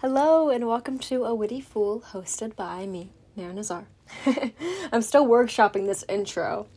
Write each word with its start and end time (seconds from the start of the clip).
Hello, 0.00 0.48
and 0.48 0.68
welcome 0.68 0.96
to 1.00 1.24
A 1.24 1.34
Witty 1.34 1.60
Fool, 1.60 2.04
hosted 2.12 2.54
by 2.54 2.86
me, 2.86 3.10
Mary 3.34 3.52
Nazar. 3.52 3.88
I'm 4.92 5.02
still 5.02 5.26
workshopping 5.26 5.86
this 5.86 6.04
intro. 6.08 6.68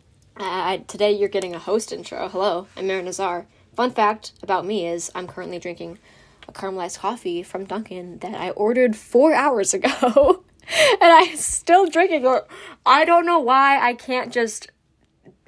Today, 0.88 1.12
you're 1.12 1.30
getting 1.30 1.54
a 1.54 1.60
host 1.60 1.94
intro. 1.94 2.28
Hello, 2.30 2.66
I'm 2.76 2.88
Mary 2.88 3.04
Nazar. 3.04 3.46
Fun 3.76 3.92
fact 3.92 4.32
about 4.42 4.66
me 4.66 4.88
is 4.88 5.12
I'm 5.14 5.28
currently 5.28 5.60
drinking 5.60 6.00
a 6.48 6.52
caramelized 6.52 6.98
coffee 6.98 7.44
from 7.44 7.66
Dunkin' 7.66 8.18
that 8.22 8.34
I 8.34 8.50
ordered 8.50 8.96
four 8.96 9.36
hours 9.36 9.76
ago, 9.76 10.44
and 10.68 10.98
I'm 11.14 11.38
still 11.38 11.86
drinking 11.86 12.26
it. 12.26 12.48
I 12.88 13.06
don't 13.06 13.28
know 13.28 13.40
why 13.40 13.88
I 13.88 13.94
can't 13.94 14.34
just. 14.34 14.72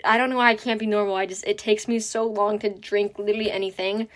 I 0.05 0.19
don't 0.19 0.29
know 0.29 0.37
why 0.37 0.51
I 0.51 0.55
can't 0.55 0.79
be 0.79 0.85
normal. 0.85 1.15
I 1.15 1.25
just 1.25 1.43
it 1.47 1.57
takes 1.57 1.87
me 1.87 1.97
so 1.97 2.23
long 2.23 2.59
to 2.59 2.69
drink 2.69 3.17
literally 3.17 3.49
anything 3.49 4.09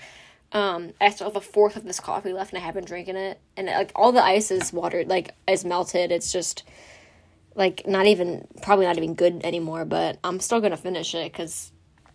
um, 0.52 0.93
I 1.02 1.09
still 1.09 1.27
have 1.27 1.36
a 1.36 1.41
fourth 1.41 1.75
of 1.75 1.84
this 1.84 2.00
coffee 2.00 2.32
left, 2.32 2.54
and 2.54 2.61
I 2.61 2.66
haven't 2.66 2.88
drinking 2.88 3.18
it. 3.18 3.39
And 3.55 3.68
like 3.68 3.91
all 3.95 4.11
the 4.11 4.23
ice 4.23 4.52
is 4.52 4.71
watered, 4.71 5.07
like 5.07 5.35
is 5.48 5.66
melted. 5.66 6.12
It's 6.12 6.31
just 6.31 6.63
like 7.55 7.85
not 7.88 8.05
even 8.05 8.48
probably 8.62 8.85
not 8.85 8.98
even 8.98 9.13
good 9.13 9.41
anymore. 9.44 9.84
But 9.85 10.20
I'm 10.23 10.40
still 10.40 10.62
gonna 10.62 10.77
finish 10.77 11.13
it 11.13 11.31
because 11.31 11.71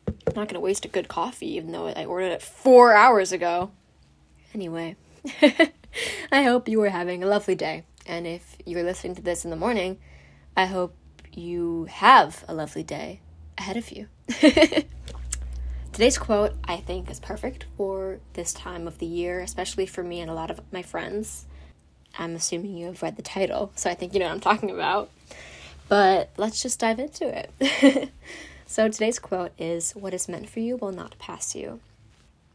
I'm 0.08 0.34
not 0.34 0.48
gonna 0.48 0.60
waste 0.60 0.84
a 0.84 0.88
good 0.88 1.08
coffee, 1.08 1.56
even 1.56 1.72
though 1.72 1.88
I 1.88 2.04
ordered 2.04 2.32
it 2.32 2.42
four 2.42 2.94
hours 2.94 3.32
ago. 3.32 3.70
Anyway, 4.54 4.96
I 6.32 6.42
hope 6.42 6.68
you 6.68 6.80
are 6.82 6.90
having 6.90 7.22
a 7.22 7.26
lovely 7.26 7.54
day, 7.54 7.84
and 8.06 8.26
if 8.26 8.56
you're 8.64 8.82
listening 8.82 9.14
to 9.16 9.22
this 9.22 9.44
in 9.44 9.50
the 9.50 9.56
morning, 9.56 9.98
I 10.56 10.66
hope 10.66 10.94
you 11.32 11.86
have 11.90 12.44
a 12.48 12.54
lovely 12.54 12.82
day 12.82 13.20
ahead 13.58 13.76
of 13.76 13.90
you. 13.90 14.08
Today's 15.92 16.16
quote, 16.16 16.54
I 16.64 16.78
think, 16.78 17.10
is 17.10 17.20
perfect 17.20 17.66
for 17.76 18.18
this 18.32 18.54
time 18.54 18.86
of 18.86 18.96
the 18.96 19.04
year, 19.04 19.40
especially 19.40 19.84
for 19.84 20.02
me 20.02 20.20
and 20.20 20.30
a 20.30 20.34
lot 20.34 20.50
of 20.50 20.58
my 20.72 20.80
friends. 20.80 21.44
I'm 22.18 22.34
assuming 22.34 22.78
you 22.78 22.86
have 22.86 23.02
read 23.02 23.16
the 23.16 23.22
title, 23.22 23.72
so 23.74 23.90
I 23.90 23.94
think 23.94 24.14
you 24.14 24.20
know 24.20 24.26
what 24.26 24.32
I'm 24.32 24.40
talking 24.40 24.70
about. 24.70 25.10
But 25.90 26.30
let's 26.38 26.62
just 26.62 26.80
dive 26.80 26.98
into 26.98 27.28
it. 27.28 28.10
so 28.66 28.88
today's 28.88 29.18
quote 29.18 29.52
is 29.58 29.92
What 29.92 30.14
is 30.14 30.30
meant 30.30 30.48
for 30.48 30.60
you 30.60 30.78
will 30.78 30.92
not 30.92 31.18
pass 31.18 31.54
you. 31.54 31.80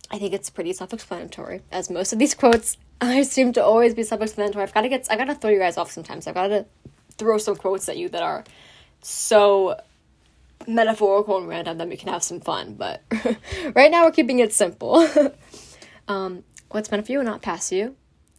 I 0.10 0.18
think 0.18 0.34
it's 0.34 0.50
pretty 0.50 0.74
self 0.74 0.92
explanatory, 0.92 1.62
as 1.72 1.92
most 1.92 2.14
of 2.14 2.18
these 2.18 2.34
quotes 2.34 2.78
I 3.02 3.22
seem 3.22 3.54
to 3.54 3.64
always 3.64 3.94
be 3.94 4.02
self 4.02 4.22
explanatory. 4.22 4.64
I've 4.64 4.74
got 4.74 4.82
to 4.82 4.90
get, 4.90 5.06
I've 5.12 5.20
gotta 5.20 5.36
throw 5.36 5.52
you 5.52 5.60
guys 5.60 5.78
off 5.78 5.92
sometimes. 5.92 6.26
I've 6.26 6.34
got 6.34 6.48
to 6.48 6.66
throw 7.18 7.38
some 7.38 7.56
quotes 7.56 7.88
at 7.88 7.98
you 7.98 8.10
that 8.10 8.24
are 8.24 8.44
so 9.04 9.80
metaphorical 10.68 11.38
and 11.38 11.48
random, 11.48 11.78
then 11.78 11.90
we 11.90 11.98
can 11.98 12.10
have 12.10 12.24
some 12.24 12.42
fun. 12.42 12.76
But 12.76 13.02
right 13.76 13.90
now, 13.90 14.06
we're 14.06 14.12
keeping 14.12 14.40
it 14.40 14.54
simple. 14.54 15.08
um, 16.08 16.44
what's 16.70 16.92
meant 16.92 17.06
for 17.06 17.12
you 17.12 17.20
will 17.20 17.26
not 17.26 17.42
pass 17.42 17.72
you. 17.72 17.96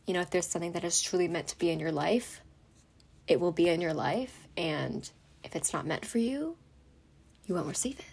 You 0.06 0.14
know, 0.14 0.20
if 0.20 0.30
there's 0.30 0.46
something 0.46 0.72
that 0.72 0.84
is 0.84 1.00
truly 1.00 1.28
meant 1.28 1.48
to 1.48 1.58
be 1.58 1.70
in 1.70 1.80
your 1.80 1.92
life, 1.92 2.40
it 3.26 3.40
will 3.40 3.52
be 3.52 3.68
in 3.68 3.80
your 3.80 3.94
life. 3.94 4.46
And 4.56 5.08
if 5.44 5.56
it's 5.56 5.72
not 5.72 5.86
meant 5.86 6.04
for 6.04 6.18
you, 6.18 6.56
you 7.46 7.54
won't 7.54 7.66
receive 7.66 7.98
it. 7.98 8.04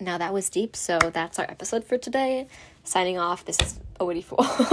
Now, 0.00 0.18
that 0.18 0.32
was 0.32 0.48
deep. 0.48 0.76
So 0.76 0.98
that's 0.98 1.38
our 1.38 1.46
episode 1.48 1.84
for 1.84 1.98
today. 1.98 2.46
Signing 2.84 3.18
off. 3.18 3.44
This 3.44 3.60
is 3.60 3.80
a 3.98 4.04
witty 4.04 4.22
fool. 4.22 4.38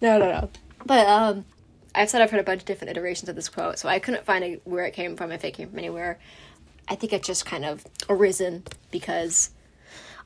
no, 0.00 0.18
no, 0.18 0.18
no. 0.18 0.50
But 0.86 1.06
um, 1.06 1.44
I've 1.94 2.08
said 2.08 2.22
I've 2.22 2.30
heard 2.30 2.40
a 2.40 2.44
bunch 2.44 2.62
of 2.62 2.66
different 2.66 2.90
iterations 2.90 3.28
of 3.28 3.36
this 3.36 3.48
quote, 3.48 3.78
so 3.78 3.88
I 3.88 3.98
couldn't 3.98 4.24
find 4.24 4.44
a, 4.44 4.54
where 4.64 4.84
it 4.84 4.92
came 4.92 5.16
from, 5.16 5.32
if 5.32 5.44
it 5.44 5.52
came 5.52 5.70
from 5.70 5.78
anywhere. 5.78 6.18
I 6.90 6.96
think 6.96 7.12
it 7.12 7.22
just 7.22 7.46
kind 7.46 7.64
of 7.64 7.86
arisen 8.08 8.64
because 8.90 9.50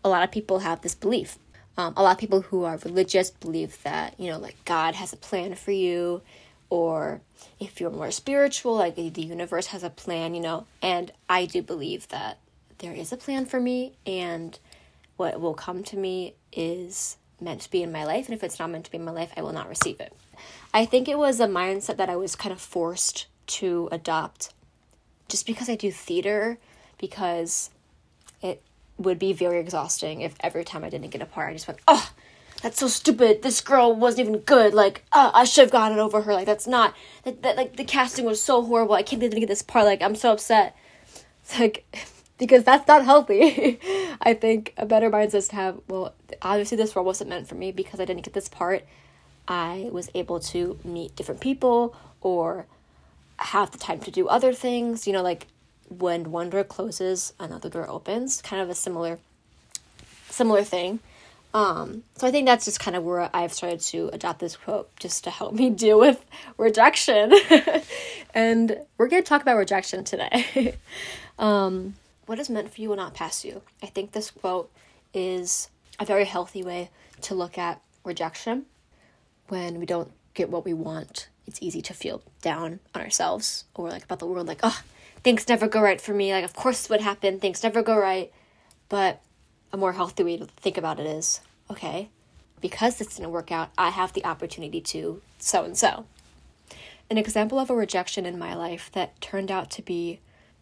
a 0.02 0.08
lot 0.08 0.24
of 0.24 0.32
people 0.32 0.60
have 0.60 0.80
this 0.80 0.94
belief. 0.94 1.38
Um, 1.76 1.92
a 1.96 2.02
lot 2.02 2.12
of 2.12 2.18
people 2.18 2.40
who 2.40 2.64
are 2.64 2.78
religious 2.78 3.30
believe 3.30 3.82
that, 3.82 4.18
you 4.18 4.30
know, 4.30 4.38
like 4.38 4.56
God 4.64 4.94
has 4.94 5.12
a 5.12 5.16
plan 5.16 5.54
for 5.56 5.72
you, 5.72 6.22
or 6.70 7.20
if 7.60 7.80
you're 7.80 7.90
more 7.90 8.10
spiritual, 8.10 8.76
like 8.76 8.96
the 8.96 9.10
universe 9.22 9.66
has 9.68 9.82
a 9.82 9.90
plan, 9.90 10.34
you 10.34 10.40
know. 10.40 10.66
And 10.80 11.12
I 11.28 11.44
do 11.44 11.62
believe 11.62 12.08
that 12.08 12.38
there 12.78 12.94
is 12.94 13.12
a 13.12 13.16
plan 13.16 13.44
for 13.44 13.60
me, 13.60 13.92
and 14.06 14.58
what 15.16 15.41
will 15.41 15.54
come 15.54 15.82
to 15.84 15.97
me 15.97 16.34
is 16.53 17.16
meant 17.41 17.60
to 17.62 17.70
be 17.70 17.82
in 17.82 17.92
my 17.92 18.04
life. 18.04 18.26
And 18.26 18.34
if 18.34 18.42
it's 18.42 18.58
not 18.58 18.70
meant 18.70 18.86
to 18.86 18.91
be 18.91 18.98
in 18.98 19.04
my 19.04 19.12
life, 19.12 19.32
I 19.36 19.42
will 19.42 19.53
not 19.53 19.69
receive 19.69 20.00
it. 20.00 20.12
I 20.72 20.86
think 20.86 21.08
it 21.08 21.19
was 21.19 21.41
a 21.41 21.47
mindset 21.47 21.97
that 21.98 22.08
I 22.08 22.16
was 22.16 22.36
kind 22.36 22.53
of 22.53 22.60
forced 22.60 23.26
to 23.47 23.88
adopt 23.92 24.53
just 25.28 25.46
because 25.46 25.68
I 25.68 25.74
do 25.74 25.90
theater, 25.90 26.58
because 26.98 27.70
it 28.42 28.62
would 28.98 29.18
be 29.18 29.32
very 29.32 29.58
exhausting 29.58 30.20
if 30.20 30.34
every 30.40 30.64
time 30.64 30.84
I 30.84 30.90
didn't 30.90 31.10
get 31.10 31.22
a 31.22 31.26
part, 31.26 31.50
I 31.50 31.52
just 31.54 31.66
went, 31.66 31.80
oh, 31.88 32.10
that's 32.62 32.78
so 32.78 32.88
stupid. 32.88 33.42
This 33.42 33.60
girl 33.60 33.94
wasn't 33.94 34.28
even 34.28 34.40
good. 34.40 34.72
Like, 34.72 35.04
oh, 35.12 35.30
I 35.34 35.44
should 35.44 35.62
have 35.62 35.70
gotten 35.70 35.98
over 35.98 36.22
her. 36.22 36.32
Like, 36.32 36.46
that's 36.46 36.66
not 36.66 36.94
that, 37.24 37.42
that. 37.42 37.56
Like, 37.56 37.76
the 37.76 37.84
casting 37.84 38.24
was 38.24 38.40
so 38.40 38.62
horrible. 38.62 38.94
I 38.94 39.02
can't 39.02 39.20
believe 39.20 39.32
I 39.32 39.34
didn't 39.34 39.48
get 39.48 39.48
this 39.48 39.62
part. 39.62 39.84
Like, 39.84 40.02
I'm 40.02 40.14
so 40.14 40.32
upset. 40.32 40.76
It's 41.44 41.60
like, 41.60 41.84
because 42.38 42.64
that's 42.64 42.88
not 42.88 43.04
healthy. 43.04 43.78
I 44.22 44.32
think 44.32 44.72
a 44.78 44.86
better 44.86 45.10
mindset 45.10 45.50
to 45.50 45.56
have. 45.56 45.80
Well, 45.88 46.14
obviously, 46.41 46.78
this 46.78 46.96
role 46.96 47.04
wasn't 47.04 47.28
meant 47.28 47.48
for 47.48 47.54
me 47.54 47.70
because 47.70 48.00
I 48.00 48.06
didn't 48.06 48.22
get 48.22 48.32
this 48.32 48.48
part. 48.48 48.86
I 49.46 49.91
was 49.92 50.10
able 50.14 50.41
to 50.41 50.78
meet 50.84 51.14
different 51.16 51.42
people 51.42 51.94
or 52.22 52.64
have 53.39 53.71
the 53.71 53.78
time 53.78 54.00
to 54.00 54.11
do 54.11 54.28
other 54.28 54.53
things. 54.53 55.06
You 55.06 55.12
know, 55.12 55.22
like 55.22 55.47
when 55.89 56.31
one 56.31 56.50
door 56.50 56.65
closes, 56.65 57.33
another 57.39 57.69
door 57.69 57.89
opens. 57.89 58.43
Kind 58.43 58.62
of 58.62 58.71
a 58.71 58.75
similar, 58.75 59.19
similar 60.28 60.62
thing. 60.62 61.00
Um, 61.55 62.03
so 62.17 62.27
I 62.27 62.33
think 62.33 62.47
that's 62.47 62.65
just 62.65 62.81
kind 62.81 62.97
of 62.97 63.05
where 63.05 63.31
I've 63.33 63.53
started 63.53 63.81
to 63.81 64.11
adopt 64.12 64.41
this 64.41 64.56
quote 64.56 64.95
just 64.97 65.25
to 65.25 65.31
help 65.31 65.55
me 65.61 65.71
deal 65.71 65.99
with 65.99 66.25
rejection. 66.59 67.33
and 68.34 68.77
we're 68.99 69.09
going 69.09 69.22
to 69.22 69.28
talk 69.28 69.43
about 69.43 69.56
rejection 69.56 70.05
today. 70.05 70.75
um, 71.39 71.95
what 72.27 72.39
is 72.39 72.51
meant 72.51 72.75
for 72.75 72.81
you 72.81 72.89
will 72.89 72.97
not 72.97 73.15
pass 73.15 73.45
you. 73.45 73.62
I 73.83 73.87
think 73.87 74.12
this 74.12 74.31
quote 74.31 74.71
is 75.12 75.69
a 76.01 76.05
very 76.05 76.25
healthy 76.25 76.65
way 76.65 76.91
to 77.22 77.34
look 77.34 77.56
at 77.56 77.81
rejection 78.03 78.66
when 79.49 79.78
we 79.78 79.87
don't 79.87 80.11
get 80.34 80.50
what 80.50 80.65
we 80.65 80.75
want. 80.75 81.28
It's 81.47 81.62
easy 81.62 81.83
to 81.83 81.95
feel 81.95 82.22
down 82.43 82.81
on 82.95 83.00
ourselves 83.00 83.65
or 83.75 83.91
like 83.91 84.05
about 84.05 84.19
the 84.19 84.27
world 84.27 84.47
like 84.47 84.61
oh 84.62 84.83
things 85.22 85.49
never 85.49 85.69
go 85.69 85.81
right 85.81 86.00
for 86.00 86.12
me. 86.12 86.33
Like 86.33 86.45
of 86.45 86.55
course 86.55 86.91
would 86.91 87.00
happen. 87.00 87.41
Things 87.41 87.62
never 87.62 87.83
go 87.83 87.97
right. 87.97 88.33
But 88.89 89.21
a 89.72 89.77
more 89.77 89.95
healthy 89.95 90.22
way 90.22 90.37
to 90.37 90.47
think 90.47 90.77
about 90.77 91.00
it 91.00 91.06
is 91.06 91.41
okay 91.71 92.09
because 92.61 92.97
this 92.97 93.17
didn't 93.17 93.33
work 93.33 93.50
out 93.50 93.71
i 93.77 93.89
have 93.89 94.12
the 94.12 94.25
opportunity 94.25 94.81
to 94.81 95.21
so 95.39 95.65
and 95.65 95.77
so 95.77 96.05
an 97.11 97.19
example 97.19 97.59
of 97.59 97.71
a 97.71 97.75
rejection 97.75 98.25
in 98.25 98.39
my 98.39 98.55
life 98.55 98.91
that 98.93 99.21
turned 99.21 99.51
out 99.51 99.71
to 99.71 99.83
be 99.83 100.21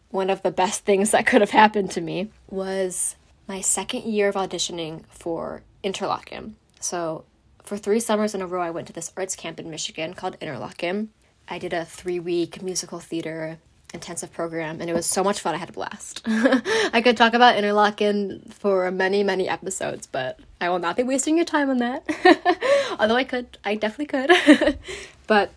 one 0.09 0.29
of 0.29 0.41
the 0.43 0.51
best 0.51 0.85
things 0.85 1.11
that 1.11 1.25
could 1.25 1.41
have 1.41 1.51
happened 1.51 1.89
to 1.91 2.01
me 2.01 2.29
was 2.49 3.15
my 3.47 3.61
second 3.61 4.03
year 4.03 4.29
of 4.29 4.35
auditioning 4.35 5.03
for 5.09 5.63
Interlochen. 5.83 6.53
So 6.79 7.25
for 7.63 7.77
three 7.77 7.99
summers 7.99 8.35
in 8.35 8.41
a 8.41 8.47
row, 8.47 8.61
I 8.61 8.69
went 8.69 8.87
to 8.87 8.93
this 8.93 9.11
arts 9.15 9.35
camp 9.35 9.59
in 9.59 9.69
Michigan 9.69 10.13
called 10.13 10.39
Interlochen. 10.39 11.07
I 11.49 11.59
did 11.59 11.73
a 11.73 11.85
three 11.85 12.19
week 12.19 12.61
musical 12.61 12.99
theater 12.99 13.57
intensive 13.93 14.33
program 14.33 14.81
and 14.81 14.89
it 14.89 14.93
was 14.93 15.05
so 15.05 15.23
much 15.23 15.39
fun. 15.39 15.55
I 15.55 15.59
had 15.59 15.69
a 15.69 15.73
blast. 15.73 16.21
I 16.25 17.01
could 17.03 17.15
talk 17.15 17.33
about 17.33 17.55
Interlochen 17.55 18.51
for 18.51 18.89
many, 18.91 19.23
many 19.23 19.47
episodes, 19.47 20.07
but 20.07 20.39
I 20.59 20.69
will 20.69 20.79
not 20.79 20.97
be 20.97 21.03
wasting 21.03 21.37
your 21.37 21.45
time 21.45 21.69
on 21.69 21.77
that. 21.77 22.03
Although 22.99 23.15
I 23.15 23.23
could, 23.23 23.57
I 23.63 23.75
definitely 23.75 24.07
could. 24.07 24.79
but 25.27 25.51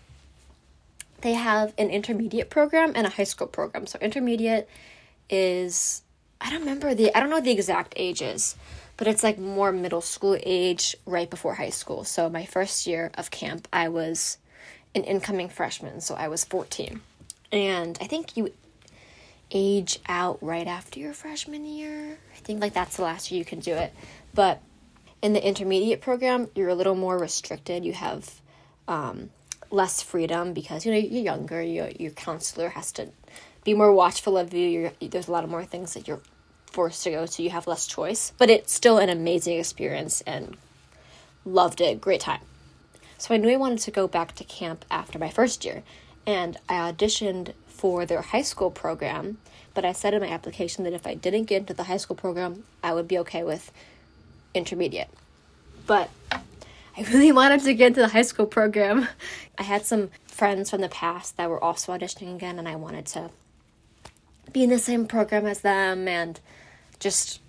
they 1.23 1.33
have 1.33 1.73
an 1.79 1.91
intermediate 1.91 2.51
program 2.51 2.93
and 2.95 3.07
a 3.07 3.11
high 3.11 3.25
school 3.25 3.47
program. 3.47 3.87
So 3.87 3.99
intermediate 4.01 4.69
is 5.31 6.03
I 6.41 6.51
don't 6.51 6.61
remember 6.61 6.95
the 6.95 7.15
I 7.17 7.21
don't 7.21 7.31
know 7.31 7.41
the 7.41 7.51
exact 7.51 7.95
ages, 7.97 8.57
but 8.97 9.07
it's 9.07 9.23
like 9.23 9.39
more 9.39 9.73
middle 9.73 10.01
school 10.01 10.39
age 10.43 10.97
right 11.05 11.29
before 11.29 11.55
high 11.55 11.71
school. 11.71 12.05
So 12.05 12.29
my 12.29 12.47
first 12.47 12.87
year 12.87 13.11
of 13.15 13.31
camp, 13.31 13.69
I 13.73 13.89
was 13.89 14.39
an 14.95 15.05
incoming 15.05 15.49
freshman, 15.49 16.01
so 16.01 16.15
I 16.15 16.29
was 16.29 16.45
14. 16.45 17.01
And 17.53 17.99
I 18.01 18.07
think 18.07 18.37
you 18.37 18.53
age 19.51 20.01
out 20.09 20.39
right 20.43 20.67
after 20.67 20.99
your 20.99 21.13
freshman 21.13 21.65
year. 21.65 22.19
I 22.35 22.39
think 22.39 22.61
like 22.61 22.73
that's 22.73 22.97
the 22.97 23.03
last 23.03 23.31
year 23.31 23.39
you 23.39 23.45
can 23.45 23.61
do 23.61 23.75
it. 23.75 23.93
But 24.35 24.61
in 25.23 25.33
the 25.33 25.47
intermediate 25.47 26.01
program, 26.01 26.49
you're 26.55 26.69
a 26.69 26.75
little 26.75 26.95
more 26.95 27.19
restricted. 27.19 27.85
You 27.85 27.93
have 27.93 28.41
um, 28.89 29.31
less 29.71 30.03
freedom 30.03 30.53
because 30.53 30.85
you 30.85 30.93
know 30.93 30.99
you're 30.99 31.23
younger. 31.23 31.63
Your 31.63 31.89
your 31.89 32.13
counselor 32.13 32.71
has 32.71 32.93
to 32.93 33.09
be 33.65 33.75
more 33.75 33.93
watchful 33.93 34.39
of 34.39 34.53
you. 34.55 34.69
You're, 34.69 34.93
there's 35.09 35.29
a 35.29 35.33
lot 35.33 35.45
of 35.45 35.51
more 35.51 35.65
things 35.65 35.95
that 35.95 36.07
you're 36.07 36.21
forced 36.77 37.05
to 37.05 37.11
go 37.11 37.25
to, 37.25 37.43
you 37.43 37.49
have 37.49 37.67
less 37.67 37.87
choice. 37.87 38.35
But 38.37 38.51
it's 38.51 38.71
still 38.71 38.99
an 38.99 39.09
amazing 39.09 39.59
experience 39.59 40.21
and 40.27 40.59
loved 41.47 41.81
it. 41.81 42.03
Great 42.03 42.21
time. 42.21 42.43
So 43.17 43.35
I 43.35 43.39
knew 43.39 43.49
I 43.49 43.57
wanted 43.57 43.79
to 43.79 43.91
go 43.91 44.07
back 44.07 44.35
to 44.35 44.45
camp 44.45 44.85
after 44.91 45.19
my 45.19 45.31
first 45.31 45.65
year. 45.65 45.83
And 46.27 46.59
I 46.69 46.75
auditioned 46.75 47.55
for 47.67 48.05
their 48.05 48.21
high 48.21 48.43
school 48.43 48.71
program. 48.71 49.39
But 49.73 49.87
I 49.87 49.93
said 49.93 50.13
in 50.13 50.21
my 50.21 50.29
application 50.29 50.85
that 50.85 50.93
if 50.93 51.07
I 51.07 51.15
didn't 51.15 51.45
get 51.45 51.63
into 51.63 51.73
the 51.73 51.85
high 51.85 51.97
school 51.97 52.15
program, 52.15 52.65
I 52.83 52.93
would 52.93 53.09
be 53.09 53.17
okay 53.21 53.43
with 53.43 53.73
intermediate. 54.53 55.09
But 55.87 56.11
I 56.31 57.03
really 57.11 57.33
wanted 57.41 57.63
to 57.63 57.73
get 57.73 57.89
into 57.89 58.01
the 58.01 58.09
high 58.09 58.21
school 58.21 58.47
program. 58.47 59.09
I 59.57 59.63
had 59.63 59.87
some 59.87 60.11
friends 60.27 60.69
from 60.69 60.83
the 60.83 60.91
past 60.91 61.39
that 61.39 61.49
were 61.49 61.63
also 61.65 61.97
auditioning 61.97 62.35
again, 62.35 62.59
and 62.59 62.69
I 62.69 62.77
wanted 62.77 63.07
to 63.07 63.31
be 64.53 64.63
in 64.63 64.69
the 64.69 64.79
same 64.79 65.07
program 65.07 65.47
as 65.47 65.63
them 65.63 66.07
and 66.07 66.39
just 67.01 67.41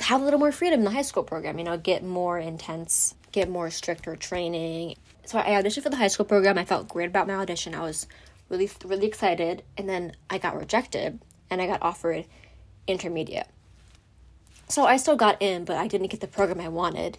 have 0.00 0.20
a 0.20 0.24
little 0.24 0.40
more 0.40 0.52
freedom 0.52 0.80
in 0.80 0.84
the 0.84 0.90
high 0.90 1.02
school 1.02 1.22
program, 1.22 1.58
you 1.58 1.64
know, 1.64 1.76
get 1.76 2.02
more 2.02 2.38
intense, 2.38 3.14
get 3.32 3.48
more 3.48 3.70
stricter 3.70 4.16
training. 4.16 4.96
So 5.24 5.38
I 5.38 5.50
auditioned 5.50 5.82
for 5.82 5.90
the 5.90 5.96
high 5.96 6.08
school 6.08 6.26
program. 6.26 6.58
I 6.58 6.64
felt 6.64 6.88
great 6.88 7.08
about 7.08 7.26
my 7.26 7.34
audition. 7.34 7.74
I 7.74 7.80
was 7.80 8.06
really, 8.48 8.70
really 8.84 9.06
excited. 9.06 9.62
And 9.76 9.88
then 9.88 10.14
I 10.28 10.38
got 10.38 10.58
rejected 10.58 11.18
and 11.50 11.62
I 11.62 11.66
got 11.66 11.82
offered 11.82 12.26
intermediate. 12.86 13.46
So 14.68 14.84
I 14.84 14.96
still 14.96 15.16
got 15.16 15.40
in, 15.40 15.64
but 15.64 15.76
I 15.76 15.88
didn't 15.88 16.08
get 16.08 16.20
the 16.20 16.26
program 16.26 16.60
I 16.60 16.68
wanted. 16.68 17.18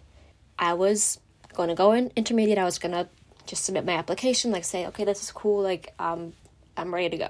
I 0.57 0.73
was 0.73 1.19
going 1.53 1.69
to 1.69 1.75
go 1.75 1.91
in 1.93 2.11
intermediate. 2.15 2.57
I 2.57 2.65
was 2.65 2.79
going 2.79 2.91
to 2.91 3.07
just 3.45 3.63
submit 3.63 3.85
my 3.85 3.93
application, 3.93 4.51
like 4.51 4.63
say, 4.63 4.87
okay, 4.87 5.05
this 5.05 5.21
is 5.21 5.31
cool, 5.31 5.61
like 5.61 5.93
um, 5.99 6.33
I'm 6.75 6.93
ready 6.93 7.09
to 7.09 7.17
go. 7.17 7.29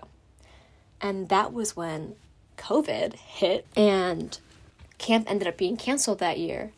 And 1.01 1.29
that 1.29 1.53
was 1.53 1.75
when 1.75 2.15
COVID 2.57 3.15
hit 3.15 3.65
and 3.75 4.37
camp 4.97 5.29
ended 5.29 5.47
up 5.47 5.57
being 5.57 5.77
canceled 5.77 6.19
that 6.19 6.39
year. 6.39 6.71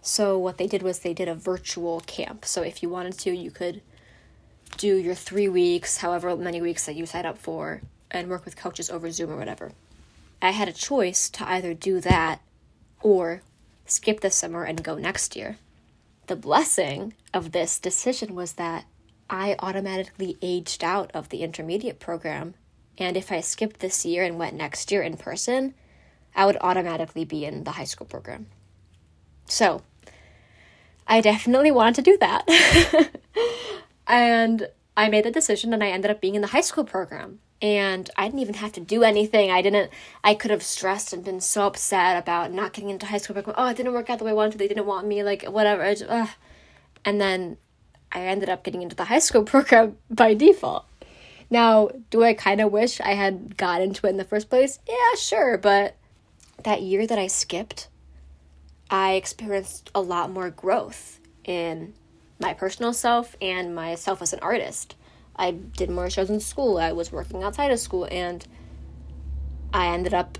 So 0.00 0.38
what 0.38 0.58
they 0.58 0.66
did 0.66 0.82
was 0.82 1.00
they 1.00 1.14
did 1.14 1.28
a 1.28 1.34
virtual 1.34 2.00
camp. 2.00 2.44
So 2.44 2.62
if 2.62 2.82
you 2.82 2.88
wanted 2.88 3.18
to, 3.18 3.30
you 3.30 3.50
could 3.50 3.82
do 4.76 4.96
your 4.96 5.14
three 5.14 5.48
weeks, 5.48 5.98
however 5.98 6.36
many 6.36 6.60
weeks 6.60 6.86
that 6.86 6.94
you 6.94 7.06
signed 7.06 7.26
up 7.26 7.38
for, 7.38 7.82
and 8.10 8.28
work 8.28 8.44
with 8.44 8.56
coaches 8.56 8.90
over 8.90 9.10
Zoom 9.10 9.30
or 9.30 9.36
whatever. 9.36 9.72
I 10.40 10.52
had 10.52 10.68
a 10.68 10.72
choice 10.72 11.28
to 11.30 11.48
either 11.48 11.74
do 11.74 12.00
that 12.00 12.40
or 13.02 13.42
skip 13.86 14.20
the 14.20 14.30
summer 14.30 14.64
and 14.64 14.84
go 14.84 14.96
next 14.96 15.34
year. 15.36 15.56
The 16.26 16.36
blessing 16.36 17.14
of 17.32 17.52
this 17.52 17.78
decision 17.78 18.34
was 18.34 18.54
that 18.54 18.84
I 19.30 19.56
automatically 19.58 20.36
aged 20.40 20.84
out 20.84 21.10
of 21.12 21.28
the 21.28 21.42
intermediate 21.42 21.98
program. 21.98 22.54
And 22.98 23.16
if 23.16 23.30
I 23.30 23.40
skipped 23.40 23.80
this 23.80 24.04
year 24.04 24.24
and 24.24 24.38
went 24.38 24.56
next 24.56 24.90
year 24.90 25.02
in 25.02 25.16
person, 25.16 25.74
I 26.34 26.46
would 26.46 26.58
automatically 26.60 27.24
be 27.24 27.44
in 27.44 27.64
the 27.64 27.72
high 27.72 27.84
school 27.84 28.06
program. 28.06 28.46
So, 29.46 29.82
I 31.06 31.20
definitely 31.20 31.70
wanted 31.70 31.96
to 31.96 32.02
do 32.02 32.18
that. 32.18 33.10
and 34.06 34.68
I 34.96 35.08
made 35.08 35.24
the 35.24 35.30
decision 35.30 35.72
and 35.72 35.82
I 35.82 35.88
ended 35.88 36.10
up 36.10 36.20
being 36.20 36.34
in 36.34 36.42
the 36.42 36.48
high 36.48 36.60
school 36.60 36.84
program. 36.84 37.38
And 37.60 38.08
I 38.16 38.26
didn't 38.26 38.40
even 38.40 38.54
have 38.54 38.72
to 38.72 38.80
do 38.80 39.02
anything. 39.02 39.50
I 39.50 39.62
didn't, 39.62 39.90
I 40.22 40.34
could 40.34 40.50
have 40.50 40.62
stressed 40.62 41.12
and 41.12 41.24
been 41.24 41.40
so 41.40 41.66
upset 41.66 42.16
about 42.16 42.52
not 42.52 42.72
getting 42.72 42.90
into 42.90 43.06
high 43.06 43.18
school 43.18 43.34
program. 43.34 43.56
Oh, 43.58 43.68
it 43.68 43.76
didn't 43.76 43.94
work 43.94 44.10
out 44.10 44.18
the 44.18 44.24
way 44.24 44.30
I 44.30 44.34
wanted. 44.34 44.58
They 44.58 44.68
didn't 44.68 44.86
want 44.86 45.08
me, 45.08 45.24
like, 45.24 45.44
whatever. 45.44 45.92
Just, 45.92 46.34
and 47.04 47.20
then 47.20 47.56
I 48.12 48.20
ended 48.20 48.48
up 48.48 48.62
getting 48.62 48.82
into 48.82 48.94
the 48.94 49.04
high 49.04 49.18
school 49.18 49.42
program 49.44 49.96
by 50.10 50.34
default. 50.34 50.84
Now, 51.50 51.88
do 52.10 52.22
I 52.22 52.34
kind 52.34 52.60
of 52.60 52.72
wish 52.72 53.00
I 53.00 53.14
had 53.14 53.56
got 53.56 53.80
into 53.80 54.06
it 54.06 54.10
in 54.10 54.16
the 54.16 54.24
first 54.24 54.50
place? 54.50 54.78
Yeah, 54.86 55.16
sure. 55.16 55.56
But 55.56 55.96
that 56.64 56.82
year 56.82 57.06
that 57.06 57.18
I 57.18 57.26
skipped, 57.26 57.88
I 58.90 59.14
experienced 59.14 59.90
a 59.94 60.00
lot 60.00 60.30
more 60.30 60.50
growth 60.50 61.20
in 61.44 61.94
my 62.40 62.54
personal 62.54 62.92
self 62.92 63.36
and 63.40 63.74
myself 63.74 64.22
as 64.22 64.32
an 64.32 64.40
artist. 64.40 64.94
I 65.36 65.52
did 65.52 65.90
more 65.90 66.10
shows 66.10 66.30
in 66.30 66.40
school, 66.40 66.78
I 66.78 66.92
was 66.92 67.12
working 67.12 67.42
outside 67.42 67.70
of 67.70 67.78
school, 67.78 68.08
and 68.10 68.46
I 69.72 69.88
ended 69.88 70.12
up 70.12 70.38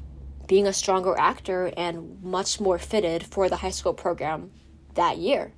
being 0.49 0.67
a 0.67 0.73
stronger 0.73 1.17
actor 1.17 1.73
and 1.77 2.23
much 2.23 2.59
more 2.59 2.79
fitted 2.79 3.23
for 3.23 3.49
the 3.49 3.57
high 3.57 3.71
school 3.71 3.95
program 3.95 4.51
that 4.95 5.19
year. 5.19 5.53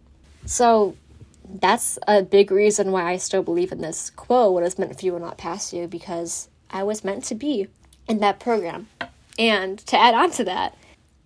So 0.45 0.97
that's 1.55 1.99
a 2.07 2.23
big 2.23 2.51
reason 2.51 2.93
why 2.93 3.11
I 3.11 3.17
still 3.17 3.43
believe 3.43 3.73
in 3.73 3.81
this 3.81 4.11
quote 4.11 4.53
what 4.53 4.63
is 4.63 4.79
meant 4.79 4.99
for 4.99 5.05
you 5.05 5.13
will 5.13 5.21
not 5.21 5.39
pass 5.39 5.73
you 5.73 5.87
because 5.89 6.49
I 6.71 6.83
was 6.83 7.05
meant 7.05 7.25
to 7.25 7.35
be 7.35 7.69
in 8.09 8.19
that 8.21 8.41
program. 8.41 8.89
And 9.39 9.79
to 9.87 9.99
add 9.99 10.15
on 10.15 10.31
to 10.33 10.45
that, 10.45 10.77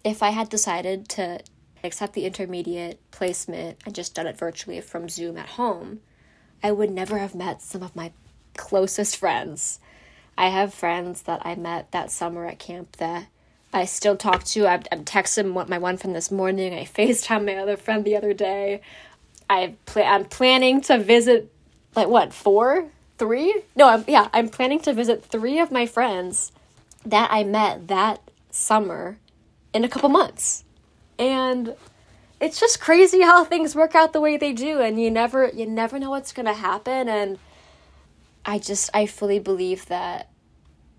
if 0.05 0.23
I 0.23 0.31
had 0.31 0.49
decided 0.49 1.09
to 1.11 1.41
accept 1.83 2.15
the 2.15 2.27
intermediate 2.27 3.01
placement 3.11 3.79
and 3.85 3.95
just 3.95 4.15
done 4.15 4.27
it 4.27 4.39
virtually 4.39 4.81
from 4.81 5.09
Zoom 5.09 5.37
at 5.37 5.51
home, 5.51 6.01
I 6.63 6.73
would 6.73 6.91
never 6.91 7.19
have 7.19 7.35
met 7.35 7.61
some 7.61 7.83
of 7.83 7.97
my 7.97 8.13
closest 8.57 9.17
friends. 9.17 9.81
I 10.37 10.49
have 10.49 10.75
friends 10.75 11.23
that 11.23 11.43
I 11.45 11.55
met 11.55 11.93
that 11.93 12.11
summer 12.11 12.47
at 12.47 12.59
camp 12.59 12.97
that 12.97 13.27
I 13.73 13.85
still 13.85 14.17
talk 14.17 14.45
to. 14.45 14.67
I'm, 14.67 14.83
I'm 14.93 15.05
texting 15.05 15.69
my 15.69 15.79
one 15.79 15.97
friend 15.97 16.15
this 16.15 16.31
morning. 16.31 16.73
I 16.73 16.85
FaceTime 16.85 17.45
my 17.45 17.57
other 17.57 17.77
friend 17.77 18.05
the 18.05 18.17
other 18.17 18.33
day. 18.33 18.81
I 19.55 19.77
pl- 19.87 20.05
I'm 20.05 20.25
planning 20.25 20.81
to 20.83 20.99
visit, 20.99 21.53
like, 21.95 22.09
what, 22.09 22.33
four? 22.33 22.87
Three? 23.17 23.63
No, 23.77 23.89
I'm, 23.89 24.05
yeah, 24.09 24.29
I'm 24.33 24.49
planning 24.49 24.81
to 24.81 24.93
visit 24.93 25.25
three 25.25 25.61
of 25.61 25.71
my 25.71 25.87
friends 25.87 26.51
that 27.07 27.29
I 27.31 27.45
met 27.45 27.89
that 27.89 28.21
summer 28.51 29.19
in 29.73 29.85
a 29.85 29.89
couple 29.89 30.09
months. 30.09 30.65
And 31.19 31.77
it's 32.41 32.61
just 32.61 32.81
crazy 32.81 33.23
how 33.23 33.45
things 33.45 33.75
work 33.75 33.95
out 33.95 34.13
the 34.13 34.21
way 34.21 34.37
they 34.37 34.53
do 34.53 34.81
and 34.81 35.01
you 35.01 35.11
never 35.11 35.49
you 35.55 35.67
never 35.67 35.99
know 35.99 36.11
what's 36.11 36.33
going 36.33 36.47
to 36.47 36.53
happen 36.53 37.09
and 37.09 37.39
I 38.45 38.59
just 38.59 38.91
I 38.93 39.07
fully 39.07 39.39
believe 39.39 39.87
that 39.87 40.29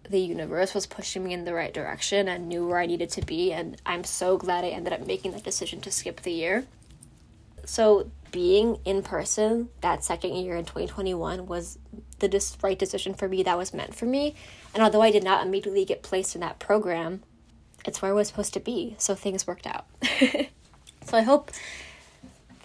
the 0.10 0.20
universe 0.20 0.74
was 0.74 0.86
pushing 0.86 1.24
me 1.24 1.34
in 1.34 1.46
the 1.46 1.54
right 1.54 1.74
direction 1.74 2.28
and 2.28 2.48
knew 2.48 2.68
where 2.68 2.80
I 2.80 2.86
needed 2.86 3.10
to 3.12 3.22
be 3.22 3.52
and 3.52 3.80
I'm 3.86 4.04
so 4.04 4.38
glad 4.38 4.64
I 4.64 4.70
ended 4.70 4.94
up 4.94 5.06
making 5.06 5.34
that 5.34 5.44
decision 5.44 5.82
to 5.82 5.92
skip 5.92 6.22
the 6.22 6.32
year. 6.32 6.66
So 7.66 8.10
being 8.36 8.78
in 8.84 9.02
person 9.02 9.70
that 9.80 10.04
second 10.04 10.34
year 10.34 10.58
in 10.58 10.66
2021 10.66 11.46
was 11.46 11.80
the 12.20 12.58
right 12.62 12.78
decision 12.78 13.14
for 13.14 13.30
me 13.30 13.42
that 13.44 13.58
was 13.58 13.74
meant 13.74 13.96
for 13.96 14.06
me. 14.06 14.36
And 14.74 14.84
although 14.84 15.02
I 15.02 15.10
did 15.10 15.24
not 15.24 15.48
immediately 15.48 15.86
get 15.86 16.04
placed 16.04 16.36
in 16.36 16.42
that 16.42 16.60
program, 16.60 17.24
it's 17.86 18.02
where 18.02 18.12
I 18.12 18.14
was 18.14 18.28
supposed 18.28 18.54
to 18.56 18.60
be. 18.60 18.96
So 18.98 19.16
things 19.16 19.48
worked 19.48 19.66
out. 19.66 19.86
so 21.06 21.18
I 21.18 21.22
hope 21.22 21.50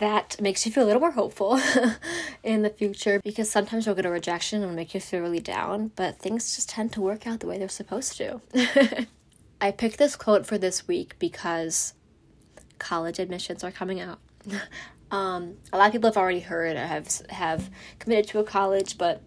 that 0.00 0.40
makes 0.40 0.67
you 0.67 0.72
feel 0.72 0.82
a 0.82 0.87
little 0.87 0.99
more 0.99 1.12
hopeful 1.12 1.61
in 2.43 2.62
the 2.62 2.70
future 2.70 3.20
because 3.23 3.49
sometimes 3.49 3.87
you'll 3.87 3.94
get 3.94 4.06
a 4.06 4.11
rejection 4.11 4.64
and 4.64 4.75
make 4.75 4.93
you 4.93 4.99
feel 4.99 5.20
really 5.20 5.38
down, 5.38 5.93
but 5.94 6.19
things 6.19 6.56
just 6.56 6.69
tend 6.69 6.93
to 6.94 7.00
work 7.00 7.28
out 7.28 7.38
the 7.38 7.46
way 7.46 7.58
they're 7.58 7.69
supposed 7.69 8.16
to. 8.16 8.40
I 9.61 9.70
picked 9.70 9.99
this 9.99 10.16
quote 10.16 10.46
for 10.46 10.58
this 10.58 10.88
week 10.88 11.14
because 11.20 11.94
college 12.81 13.20
admissions 13.20 13.62
are 13.62 13.70
coming 13.70 14.00
out. 14.00 14.19
Um, 15.10 15.56
a 15.72 15.76
lot 15.76 15.88
of 15.88 15.92
people 15.92 16.08
have 16.08 16.16
already 16.16 16.38
heard 16.38 16.76
or 16.76 16.87
have 16.87 17.10
have 17.31 17.69
committed 17.98 18.28
to 18.28 18.38
a 18.38 18.44
college, 18.44 18.96
but 18.96 19.20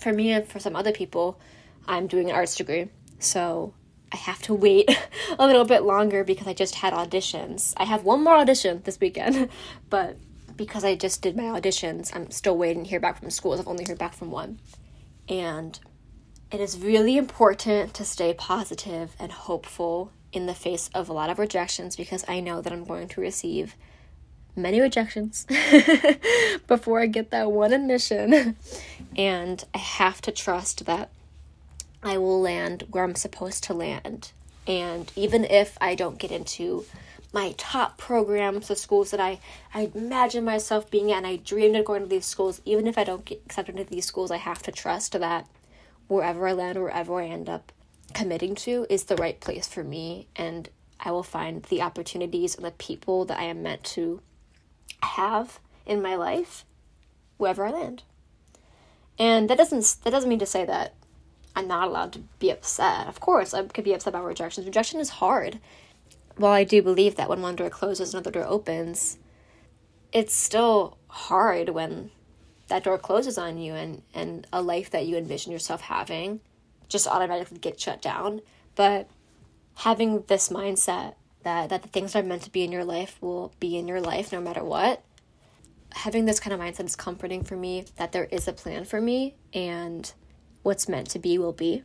for 0.00 0.12
me 0.12 0.32
and 0.32 0.46
for 0.46 0.58
some 0.58 0.74
other 0.74 0.90
people, 0.90 1.38
I'm 1.86 2.08
doing 2.08 2.28
an 2.28 2.34
arts 2.34 2.56
degree, 2.56 2.88
so 3.20 3.72
I 4.12 4.16
have 4.16 4.42
to 4.42 4.54
wait 4.54 4.90
a 5.38 5.46
little 5.46 5.64
bit 5.64 5.82
longer 5.82 6.24
because 6.24 6.46
I 6.46 6.54
just 6.54 6.76
had 6.76 6.92
auditions. 6.92 7.72
I 7.76 7.84
have 7.84 8.04
one 8.04 8.24
more 8.24 8.34
audition 8.34 8.82
this 8.84 8.98
weekend, 9.00 9.48
but 9.90 10.16
because 10.56 10.84
I 10.84 10.96
just 10.96 11.22
did 11.22 11.36
my 11.36 11.44
auditions, 11.44 12.14
I'm 12.14 12.30
still 12.30 12.56
waiting 12.56 12.84
to 12.84 12.90
hear 12.90 13.00
back 13.00 13.20
from 13.20 13.30
schools. 13.30 13.60
I've 13.60 13.68
only 13.68 13.84
heard 13.84 13.98
back 13.98 14.14
from 14.14 14.30
one. 14.30 14.58
And 15.28 15.78
it 16.50 16.60
is 16.60 16.78
really 16.78 17.16
important 17.16 17.94
to 17.94 18.04
stay 18.04 18.32
positive 18.32 19.14
and 19.18 19.32
hopeful 19.32 20.12
in 20.32 20.46
the 20.46 20.54
face 20.54 20.88
of 20.94 21.08
a 21.08 21.12
lot 21.12 21.30
of 21.30 21.38
rejections 21.38 21.96
because 21.96 22.24
I 22.28 22.40
know 22.40 22.60
that 22.62 22.72
I'm 22.72 22.84
going 22.84 23.08
to 23.08 23.20
receive 23.20 23.76
many 24.56 24.80
rejections 24.80 25.46
before 26.66 27.00
I 27.00 27.06
get 27.06 27.30
that 27.30 27.52
one 27.52 27.72
admission. 27.72 28.56
and 29.16 29.64
I 29.74 29.78
have 29.78 30.20
to 30.22 30.32
trust 30.32 30.86
that 30.86 31.10
I 32.02 32.18
will 32.18 32.40
land 32.40 32.84
where 32.90 33.04
I'm 33.04 33.14
supposed 33.14 33.64
to 33.64 33.74
land. 33.74 34.32
And 34.66 35.10
even 35.16 35.44
if 35.44 35.76
I 35.80 35.94
don't 35.94 36.18
get 36.18 36.30
into 36.32 36.84
my 37.32 37.54
top 37.56 37.98
programs, 37.98 38.68
the 38.68 38.76
schools 38.76 39.10
that 39.10 39.20
I, 39.20 39.38
I 39.74 39.90
imagine 39.94 40.44
myself 40.44 40.90
being 40.90 41.12
at, 41.12 41.18
and 41.18 41.26
I 41.26 41.36
dreamed 41.36 41.76
of 41.76 41.84
going 41.84 42.02
to 42.02 42.08
these 42.08 42.26
schools, 42.26 42.60
even 42.64 42.86
if 42.86 42.96
I 42.96 43.04
don't 43.04 43.24
get 43.24 43.42
accepted 43.44 43.76
into 43.76 43.90
these 43.90 44.06
schools, 44.06 44.30
I 44.30 44.38
have 44.38 44.62
to 44.62 44.72
trust 44.72 45.12
that 45.12 45.46
wherever 46.08 46.46
I 46.48 46.52
land, 46.52 46.78
wherever 46.78 47.20
I 47.20 47.26
end 47.26 47.48
up 47.48 47.72
committing 48.14 48.54
to, 48.56 48.86
is 48.88 49.04
the 49.04 49.16
right 49.16 49.38
place 49.38 49.68
for 49.68 49.84
me. 49.84 50.28
And 50.36 50.68
I 50.98 51.10
will 51.10 51.22
find 51.22 51.62
the 51.64 51.82
opportunities 51.82 52.54
and 52.54 52.64
the 52.64 52.70
people 52.70 53.24
that 53.26 53.38
I 53.38 53.44
am 53.44 53.62
meant 53.62 53.84
to 53.84 54.20
have 55.02 55.60
in 55.84 56.02
my 56.02 56.14
life 56.16 56.64
wherever 57.36 57.66
I 57.66 57.70
land. 57.70 58.02
And 59.18 59.48
that 59.48 59.58
doesn't 59.58 59.96
that 60.04 60.10
doesn't 60.10 60.28
mean 60.28 60.38
to 60.40 60.46
say 60.46 60.64
that 60.64 60.94
I'm 61.54 61.68
not 61.68 61.88
allowed 61.88 62.12
to 62.12 62.18
be 62.38 62.50
upset. 62.50 63.06
Of 63.06 63.20
course, 63.20 63.54
I 63.54 63.62
could 63.62 63.84
be 63.84 63.94
upset 63.94 64.12
about 64.12 64.24
rejections. 64.24 64.66
Rejection 64.66 65.00
is 65.00 65.08
hard. 65.08 65.58
While 66.36 66.52
I 66.52 66.64
do 66.64 66.82
believe 66.82 67.16
that 67.16 67.30
when 67.30 67.40
one 67.40 67.56
door 67.56 67.70
closes, 67.70 68.12
another 68.12 68.30
door 68.30 68.44
opens, 68.44 69.16
it's 70.12 70.34
still 70.34 70.98
hard 71.08 71.70
when 71.70 72.10
that 72.68 72.84
door 72.84 72.98
closes 72.98 73.38
on 73.38 73.56
you 73.56 73.72
and, 73.72 74.02
and 74.12 74.46
a 74.52 74.60
life 74.60 74.90
that 74.90 75.06
you 75.06 75.16
envision 75.16 75.50
yourself 75.50 75.80
having 75.82 76.40
just 76.88 77.06
automatically 77.06 77.58
gets 77.58 77.82
shut 77.82 78.02
down. 78.02 78.42
But 78.74 79.08
having 79.76 80.24
this 80.26 80.50
mindset 80.50 81.14
that, 81.46 81.70
that 81.70 81.82
the 81.82 81.88
things 81.88 82.12
that 82.12 82.24
are 82.24 82.28
meant 82.28 82.42
to 82.42 82.50
be 82.50 82.64
in 82.64 82.72
your 82.72 82.84
life 82.84 83.16
will 83.20 83.52
be 83.60 83.78
in 83.78 83.88
your 83.88 84.00
life 84.00 84.32
no 84.32 84.40
matter 84.40 84.62
what 84.62 85.02
having 85.96 86.26
this 86.26 86.40
kind 86.40 86.52
of 86.52 86.60
mindset 86.60 86.84
is 86.84 86.94
comforting 86.94 87.42
for 87.42 87.56
me 87.56 87.84
that 87.96 88.12
there 88.12 88.26
is 88.26 88.46
a 88.46 88.52
plan 88.52 88.84
for 88.84 89.00
me 89.00 89.34
and 89.54 90.12
what's 90.62 90.88
meant 90.88 91.08
to 91.08 91.18
be 91.18 91.38
will 91.38 91.52
be. 91.52 91.82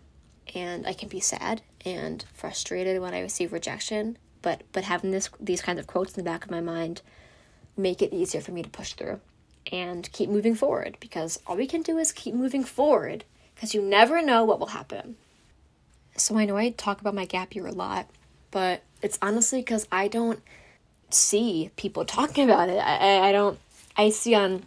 And 0.53 0.85
I 0.85 0.93
can 0.93 1.07
be 1.07 1.21
sad 1.21 1.61
and 1.85 2.23
frustrated 2.33 3.01
when 3.01 3.13
I 3.13 3.21
receive 3.21 3.53
rejection, 3.53 4.17
but 4.41 4.63
but 4.73 4.83
having 4.83 5.11
this 5.11 5.29
these 5.39 5.61
kinds 5.61 5.79
of 5.79 5.87
quotes 5.87 6.17
in 6.17 6.23
the 6.23 6.29
back 6.29 6.43
of 6.43 6.51
my 6.51 6.59
mind 6.59 7.01
make 7.77 8.01
it 8.01 8.13
easier 8.13 8.41
for 8.41 8.51
me 8.51 8.61
to 8.61 8.69
push 8.69 8.93
through 8.93 9.21
and 9.71 10.11
keep 10.11 10.29
moving 10.29 10.55
forward 10.55 10.97
because 10.99 11.39
all 11.47 11.55
we 11.55 11.67
can 11.67 11.81
do 11.81 11.97
is 11.97 12.11
keep 12.11 12.33
moving 12.33 12.65
forward 12.65 13.23
because 13.55 13.73
you 13.73 13.81
never 13.81 14.21
know 14.21 14.43
what 14.43 14.59
will 14.59 14.67
happen. 14.67 15.15
So 16.17 16.37
I 16.37 16.45
know 16.45 16.57
I 16.57 16.71
talk 16.71 16.99
about 16.99 17.15
my 17.15 17.25
gap 17.25 17.55
year 17.55 17.67
a 17.67 17.71
lot, 17.71 18.09
but 18.49 18.83
it's 19.01 19.17
honestly 19.21 19.59
because 19.59 19.87
I 19.91 20.07
don't 20.07 20.39
see 21.09 21.71
people 21.75 22.05
talking 22.05 22.49
about 22.49 22.69
it. 22.69 22.77
I, 22.77 23.29
I 23.29 23.31
don't. 23.31 23.59
I 23.97 24.09
see 24.09 24.35
on 24.35 24.63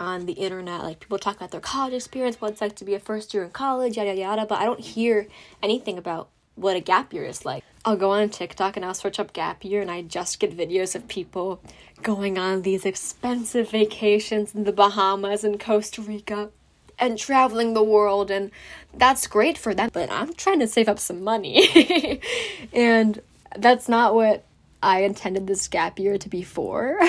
on 0.00 0.26
the 0.26 0.32
internet 0.32 0.82
like 0.82 0.98
people 0.98 1.18
talk 1.18 1.36
about 1.36 1.52
their 1.52 1.60
college 1.60 1.94
experience, 1.94 2.40
what 2.40 2.52
it's 2.52 2.60
like 2.60 2.74
to 2.76 2.84
be 2.84 2.94
a 2.94 3.00
first 3.00 3.32
year 3.32 3.44
in 3.44 3.50
college, 3.50 3.96
yada 3.96 4.14
yada. 4.14 4.46
But 4.46 4.58
I 4.58 4.64
don't 4.64 4.80
hear 4.80 5.28
anything 5.62 5.98
about 5.98 6.28
what 6.56 6.76
a 6.76 6.80
gap 6.80 7.12
year 7.12 7.24
is 7.24 7.44
like. 7.44 7.62
I'll 7.84 7.96
go 7.96 8.12
on 8.12 8.30
TikTok 8.30 8.76
and 8.76 8.84
I'll 8.84 8.94
search 8.94 9.18
up 9.18 9.32
gap 9.32 9.64
year 9.64 9.82
and 9.82 9.90
I 9.90 10.02
just 10.02 10.40
get 10.40 10.56
videos 10.56 10.94
of 10.94 11.06
people 11.08 11.60
going 12.02 12.38
on 12.38 12.62
these 12.62 12.84
expensive 12.84 13.70
vacations 13.70 14.54
in 14.54 14.64
the 14.64 14.72
Bahamas 14.72 15.44
and 15.44 15.60
Costa 15.60 16.00
Rica 16.00 16.50
and 16.98 17.18
traveling 17.18 17.74
the 17.74 17.82
world 17.82 18.30
and 18.30 18.50
that's 18.94 19.26
great 19.26 19.58
for 19.58 19.74
them 19.74 19.90
but 19.92 20.10
I'm 20.10 20.32
trying 20.32 20.60
to 20.60 20.68
save 20.68 20.88
up 20.88 21.00
some 21.00 21.24
money 21.24 22.20
and 22.72 23.20
that's 23.56 23.88
not 23.88 24.14
what 24.14 24.44
I 24.82 25.02
intended 25.02 25.46
this 25.46 25.68
gap 25.68 25.98
year 25.98 26.18
to 26.18 26.28
be 26.28 26.42
for. 26.42 26.98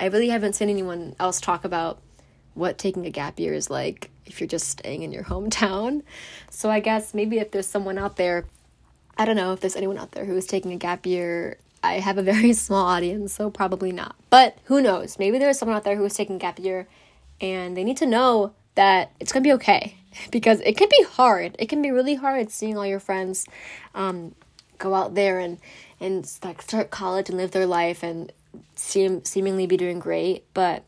I 0.00 0.06
really 0.06 0.28
haven't 0.28 0.54
seen 0.54 0.68
anyone 0.68 1.14
else 1.20 1.40
talk 1.40 1.64
about 1.64 2.00
what 2.54 2.78
taking 2.78 3.06
a 3.06 3.10
gap 3.10 3.38
year 3.38 3.52
is 3.54 3.70
like 3.70 4.10
if 4.26 4.40
you're 4.40 4.48
just 4.48 4.68
staying 4.68 5.02
in 5.02 5.12
your 5.12 5.24
hometown. 5.24 6.02
So 6.50 6.70
I 6.70 6.80
guess 6.80 7.14
maybe 7.14 7.38
if 7.38 7.50
there's 7.50 7.66
someone 7.66 7.98
out 7.98 8.16
there, 8.16 8.46
I 9.18 9.24
don't 9.24 9.36
know 9.36 9.52
if 9.52 9.60
there's 9.60 9.76
anyone 9.76 9.98
out 9.98 10.12
there 10.12 10.24
who 10.24 10.36
is 10.36 10.46
taking 10.46 10.72
a 10.72 10.76
gap 10.76 11.06
year. 11.06 11.58
I 11.82 11.94
have 11.94 12.18
a 12.18 12.22
very 12.22 12.52
small 12.54 12.86
audience, 12.86 13.32
so 13.32 13.50
probably 13.50 13.92
not. 13.92 14.16
But 14.30 14.58
who 14.64 14.80
knows? 14.80 15.18
Maybe 15.18 15.38
there's 15.38 15.58
someone 15.58 15.76
out 15.76 15.84
there 15.84 15.96
who 15.96 16.04
is 16.04 16.14
taking 16.14 16.36
a 16.36 16.38
gap 16.38 16.58
year 16.58 16.88
and 17.40 17.76
they 17.76 17.84
need 17.84 17.96
to 17.98 18.06
know 18.06 18.52
that 18.74 19.12
it's 19.20 19.32
going 19.32 19.42
to 19.42 19.48
be 19.48 19.52
okay 19.54 19.96
because 20.30 20.60
it 20.60 20.76
can 20.76 20.88
be 20.88 21.04
hard. 21.10 21.56
It 21.58 21.68
can 21.68 21.82
be 21.82 21.90
really 21.90 22.14
hard 22.14 22.50
seeing 22.50 22.76
all 22.76 22.86
your 22.86 23.00
friends 23.00 23.46
um, 23.94 24.34
go 24.80 24.94
out 24.94 25.14
there 25.14 25.38
and 25.38 25.58
and 26.00 26.28
like 26.42 26.60
start 26.62 26.90
college 26.90 27.28
and 27.28 27.38
live 27.38 27.52
their 27.52 27.66
life 27.66 28.02
and 28.02 28.32
seem 28.74 29.24
seemingly 29.24 29.66
be 29.66 29.76
doing 29.76 30.00
great, 30.00 30.44
but 30.52 30.82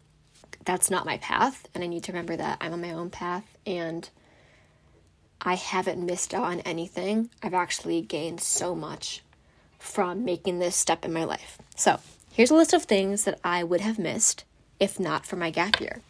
that's 0.65 0.91
not 0.91 1.07
my 1.07 1.19
path 1.19 1.69
and 1.75 1.85
I 1.85 1.87
need 1.87 2.03
to 2.05 2.13
remember 2.13 2.35
that 2.37 2.59
I'm 2.61 2.73
on 2.73 2.81
my 2.81 2.93
own 2.93 3.11
path 3.11 3.57
and 3.65 4.09
I 5.41 5.55
haven't 5.55 6.05
missed 6.05 6.35
out 6.35 6.45
on 6.45 6.61
anything. 6.61 7.31
I've 7.43 7.55
actually 7.55 8.01
gained 8.01 8.41
so 8.41 8.75
much 8.75 9.23
from 9.79 10.25
making 10.25 10.59
this 10.59 10.77
step 10.77 11.05
in 11.05 11.13
my 11.13 11.25
life. 11.25 11.59
So, 11.75 11.99
here's 12.33 12.53
a 12.53 12.55
list 12.55 12.73
of 12.73 12.85
things 12.85 13.25
that 13.25 13.41
I 13.43 13.65
would 13.65 13.81
have 13.81 13.99
missed 13.99 14.45
if 14.79 14.99
not 14.99 15.27
for 15.27 15.37
my 15.37 15.51
gap 15.51 15.81
year. 15.81 16.01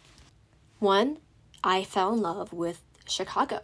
One, 0.79 1.17
I 1.63 1.83
fell 1.83 2.13
in 2.13 2.21
love 2.21 2.53
with 2.53 2.81
Chicago. 3.07 3.61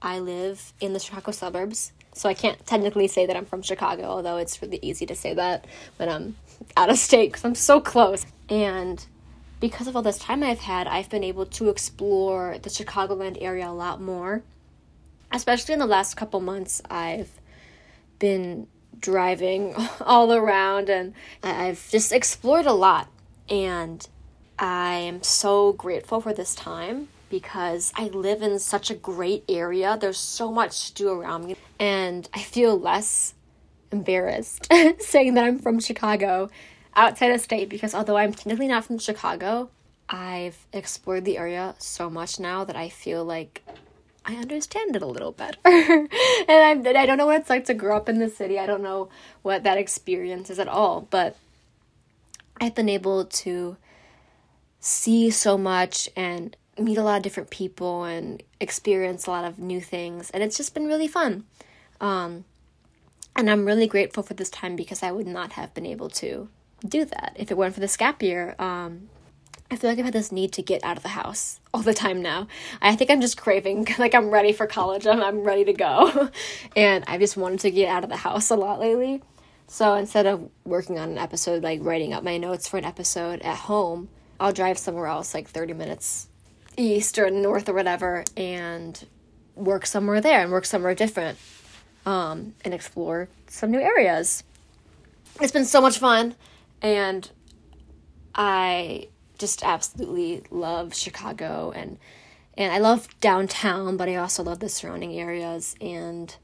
I 0.00 0.18
live 0.18 0.72
in 0.80 0.92
the 0.92 1.00
Chicago 1.00 1.32
suburbs 1.32 1.92
so 2.18 2.28
I 2.28 2.34
can't 2.34 2.64
technically 2.66 3.06
say 3.06 3.26
that 3.26 3.36
I'm 3.36 3.44
from 3.44 3.62
Chicago, 3.62 4.04
although 4.04 4.38
it's 4.38 4.60
really 4.60 4.78
easy 4.82 5.06
to 5.06 5.14
say 5.14 5.34
that 5.34 5.66
when 5.96 6.08
I'm 6.08 6.22
um, 6.22 6.36
out 6.76 6.90
of 6.90 6.98
state 6.98 7.28
because 7.28 7.44
I'm 7.44 7.54
so 7.54 7.80
close. 7.80 8.26
And 8.48 9.04
because 9.60 9.86
of 9.86 9.96
all 9.96 10.02
this 10.02 10.18
time 10.18 10.42
I've 10.42 10.60
had, 10.60 10.86
I've 10.86 11.08
been 11.08 11.24
able 11.24 11.46
to 11.46 11.68
explore 11.68 12.58
the 12.58 12.70
Chicagoland 12.70 13.38
area 13.40 13.68
a 13.68 13.72
lot 13.72 14.00
more. 14.00 14.42
Especially 15.30 15.74
in 15.74 15.78
the 15.78 15.86
last 15.86 16.16
couple 16.16 16.40
months, 16.40 16.80
I've 16.90 17.30
been 18.18 18.66
driving 18.98 19.74
all 20.00 20.32
around 20.32 20.88
and 20.88 21.14
I've 21.42 21.88
just 21.90 22.12
explored 22.12 22.66
a 22.66 22.72
lot. 22.72 23.08
And 23.48 24.06
I 24.58 24.94
am 24.94 25.22
so 25.22 25.72
grateful 25.72 26.20
for 26.20 26.32
this 26.32 26.54
time 26.54 27.08
because 27.28 27.92
I 27.96 28.04
live 28.04 28.42
in 28.42 28.58
such 28.58 28.90
a 28.90 28.94
great 28.94 29.44
area. 29.48 29.96
There's 30.00 30.18
so 30.18 30.50
much 30.50 30.88
to 30.88 30.94
do 30.94 31.10
around 31.10 31.46
me, 31.46 31.56
and 31.78 32.28
I 32.34 32.40
feel 32.40 32.78
less 32.78 33.34
embarrassed 33.90 34.68
saying 34.98 35.34
that 35.34 35.44
I'm 35.44 35.58
from 35.58 35.80
Chicago 35.80 36.50
outside 36.94 37.30
of 37.30 37.40
state 37.40 37.68
because 37.68 37.94
although 37.94 38.16
I'm 38.16 38.32
technically 38.32 38.68
not 38.68 38.84
from 38.84 38.98
Chicago, 38.98 39.70
I've 40.08 40.66
explored 40.72 41.24
the 41.24 41.38
area 41.38 41.74
so 41.78 42.10
much 42.10 42.40
now 42.40 42.64
that 42.64 42.76
I 42.76 42.88
feel 42.88 43.24
like 43.24 43.62
I 44.24 44.34
understand 44.36 44.96
it 44.96 45.02
a 45.02 45.06
little 45.06 45.32
better. 45.32 45.58
and 45.64 46.08
I, 46.48 46.72
I 46.96 47.06
don't 47.06 47.16
know 47.16 47.26
what 47.26 47.40
it's 47.40 47.50
like 47.50 47.64
to 47.66 47.74
grow 47.74 47.96
up 47.96 48.08
in 48.08 48.18
the 48.18 48.28
city. 48.28 48.58
I 48.58 48.66
don't 48.66 48.82
know 48.82 49.08
what 49.42 49.64
that 49.64 49.78
experience 49.78 50.50
is 50.50 50.58
at 50.58 50.68
all, 50.68 51.06
but 51.10 51.36
I've 52.60 52.74
been 52.74 52.88
able 52.88 53.24
to 53.24 53.76
see 54.80 55.30
so 55.30 55.56
much 55.56 56.08
and 56.16 56.56
meet 56.78 56.98
a 56.98 57.02
lot 57.02 57.16
of 57.16 57.22
different 57.22 57.50
people 57.50 58.04
and 58.04 58.42
experience 58.60 59.26
a 59.26 59.30
lot 59.30 59.44
of 59.44 59.58
new 59.58 59.80
things. 59.80 60.30
And 60.30 60.42
it's 60.42 60.56
just 60.56 60.74
been 60.74 60.86
really 60.86 61.08
fun. 61.08 61.44
Um, 62.00 62.44
and 63.36 63.48
I'm 63.48 63.64
really 63.64 63.86
grateful 63.86 64.22
for 64.22 64.34
this 64.34 64.50
time 64.50 64.76
because 64.76 65.02
I 65.02 65.12
would 65.12 65.26
not 65.26 65.52
have 65.52 65.72
been 65.74 65.86
able 65.86 66.08
to 66.10 66.48
do 66.86 67.04
that 67.04 67.32
if 67.36 67.50
it 67.50 67.56
weren't 67.56 67.74
for 67.74 67.80
this 67.80 67.96
gap 67.96 68.22
year. 68.22 68.54
Um, 68.58 69.08
I 69.70 69.76
feel 69.76 69.90
like 69.90 69.98
I've 69.98 70.06
had 70.06 70.14
this 70.14 70.32
need 70.32 70.52
to 70.54 70.62
get 70.62 70.82
out 70.82 70.96
of 70.96 71.02
the 71.02 71.10
house 71.10 71.60
all 71.74 71.82
the 71.82 71.94
time 71.94 72.22
now. 72.22 72.48
I 72.80 72.96
think 72.96 73.10
I'm 73.10 73.20
just 73.20 73.36
craving, 73.36 73.86
like 73.98 74.14
I'm 74.14 74.30
ready 74.30 74.52
for 74.52 74.66
college. 74.66 75.06
I'm, 75.06 75.22
I'm 75.22 75.40
ready 75.40 75.64
to 75.64 75.72
go. 75.72 76.30
and 76.76 77.04
I 77.06 77.18
just 77.18 77.36
wanted 77.36 77.60
to 77.60 77.70
get 77.70 77.88
out 77.88 78.04
of 78.04 78.10
the 78.10 78.16
house 78.16 78.50
a 78.50 78.56
lot 78.56 78.80
lately. 78.80 79.22
So 79.66 79.94
instead 79.94 80.26
of 80.26 80.48
working 80.64 80.98
on 80.98 81.10
an 81.10 81.18
episode, 81.18 81.62
like 81.62 81.80
writing 81.82 82.14
up 82.14 82.24
my 82.24 82.38
notes 82.38 82.66
for 82.66 82.78
an 82.78 82.84
episode 82.84 83.42
at 83.42 83.56
home, 83.56 84.08
I'll 84.40 84.52
drive 84.52 84.78
somewhere 84.78 85.06
else 85.06 85.34
like 85.34 85.48
30 85.48 85.74
minutes 85.74 86.28
east 86.78 87.18
or 87.18 87.28
north 87.30 87.68
or 87.68 87.74
whatever 87.74 88.24
and 88.36 89.06
work 89.54 89.84
somewhere 89.84 90.20
there 90.20 90.42
and 90.42 90.52
work 90.52 90.64
somewhere 90.64 90.94
different 90.94 91.38
um, 92.06 92.54
and 92.64 92.72
explore 92.72 93.28
some 93.48 93.70
new 93.70 93.80
areas. 93.80 94.44
It's 95.40 95.52
been 95.52 95.64
so 95.64 95.80
much 95.80 95.98
fun 95.98 96.34
and 96.80 97.30
I 98.34 99.08
just 99.38 99.62
absolutely 99.64 100.44
love 100.50 100.94
Chicago 100.94 101.72
and 101.74 101.98
and 102.56 102.72
I 102.72 102.78
love 102.78 103.08
downtown, 103.20 103.96
but 103.96 104.08
I 104.08 104.16
also 104.16 104.42
love 104.42 104.58
the 104.58 104.68
surrounding 104.68 105.16
areas 105.18 105.76
and 105.80 106.34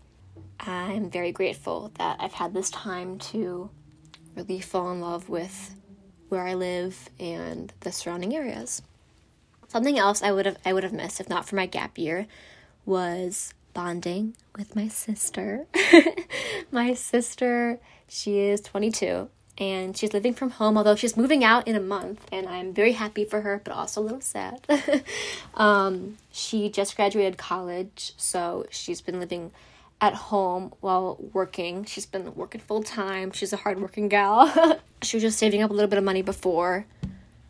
I'm 0.60 1.10
very 1.10 1.32
grateful 1.32 1.90
that 1.98 2.18
I've 2.20 2.34
had 2.34 2.54
this 2.54 2.70
time 2.70 3.18
to 3.18 3.68
really 4.36 4.60
fall 4.60 4.92
in 4.92 5.00
love 5.00 5.28
with 5.28 5.74
where 6.28 6.46
I 6.46 6.54
live 6.54 7.10
and 7.18 7.72
the 7.80 7.90
surrounding 7.90 8.34
areas. 8.34 8.82
Something 9.74 9.98
else 9.98 10.22
I 10.22 10.30
would 10.30 10.46
have 10.46 10.56
I 10.64 10.72
would 10.72 10.84
have 10.84 10.92
missed 10.92 11.18
if 11.18 11.28
not 11.28 11.48
for 11.48 11.56
my 11.56 11.66
gap 11.66 11.98
year 11.98 12.28
was 12.86 13.52
bonding 13.72 14.36
with 14.56 14.76
my 14.76 14.86
sister. 14.86 15.66
my 16.70 16.94
sister, 16.94 17.80
she 18.06 18.38
is 18.38 18.60
22 18.60 19.28
and 19.58 19.96
she's 19.96 20.12
living 20.12 20.32
from 20.32 20.50
home 20.50 20.78
although 20.78 20.94
she's 20.94 21.16
moving 21.16 21.42
out 21.42 21.66
in 21.66 21.74
a 21.74 21.80
month 21.80 22.24
and 22.30 22.48
i'm 22.48 22.72
very 22.74 22.90
happy 22.92 23.24
for 23.24 23.40
her 23.40 23.60
but 23.64 23.72
also 23.72 24.00
a 24.00 24.04
little 24.04 24.20
sad. 24.20 24.60
Um, 25.54 26.18
she 26.30 26.68
just 26.70 26.94
graduated 26.94 27.36
college 27.36 28.12
so 28.16 28.66
she's 28.70 29.00
been 29.00 29.18
living 29.18 29.50
at 30.00 30.14
home 30.14 30.72
while 30.78 31.18
working. 31.32 31.84
She's 31.84 32.06
been 32.06 32.32
working 32.36 32.60
full 32.60 32.84
time 32.84 33.32
she's 33.32 33.52
a 33.52 33.56
hardworking 33.56 34.08
gal. 34.08 34.78
She 35.02 35.16
was 35.16 35.22
just 35.24 35.36
saving 35.36 35.62
up 35.62 35.70
a 35.70 35.74
little 35.74 35.90
bit 35.90 35.98
of 35.98 36.04
money 36.04 36.22
before 36.22 36.86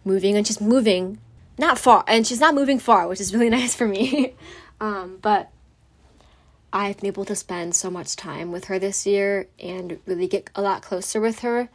moving 0.06 0.36
and 0.36 0.46
she's 0.46 0.60
moving 0.60 1.18
not 1.58 1.78
far, 1.78 2.04
and 2.06 2.26
she's 2.26 2.40
not 2.40 2.54
moving 2.54 2.78
far, 2.78 3.06
which 3.08 3.20
is 3.20 3.32
really 3.32 3.50
nice 3.60 3.74
for 3.74 3.86
me. 3.86 4.34
um, 4.80 5.18
but 5.22 5.50
I've 6.72 6.96
been 6.96 7.06
able 7.06 7.24
to 7.26 7.36
spend 7.36 7.74
so 7.74 7.90
much 7.90 8.16
time 8.16 8.50
with 8.50 8.64
her 8.64 8.78
this 8.78 9.06
year 9.06 9.46
and 9.60 9.98
really 10.06 10.26
get 10.26 10.50
a 10.54 10.62
lot 10.62 10.82
closer 10.82 11.20
with 11.20 11.40
her, 11.40 11.68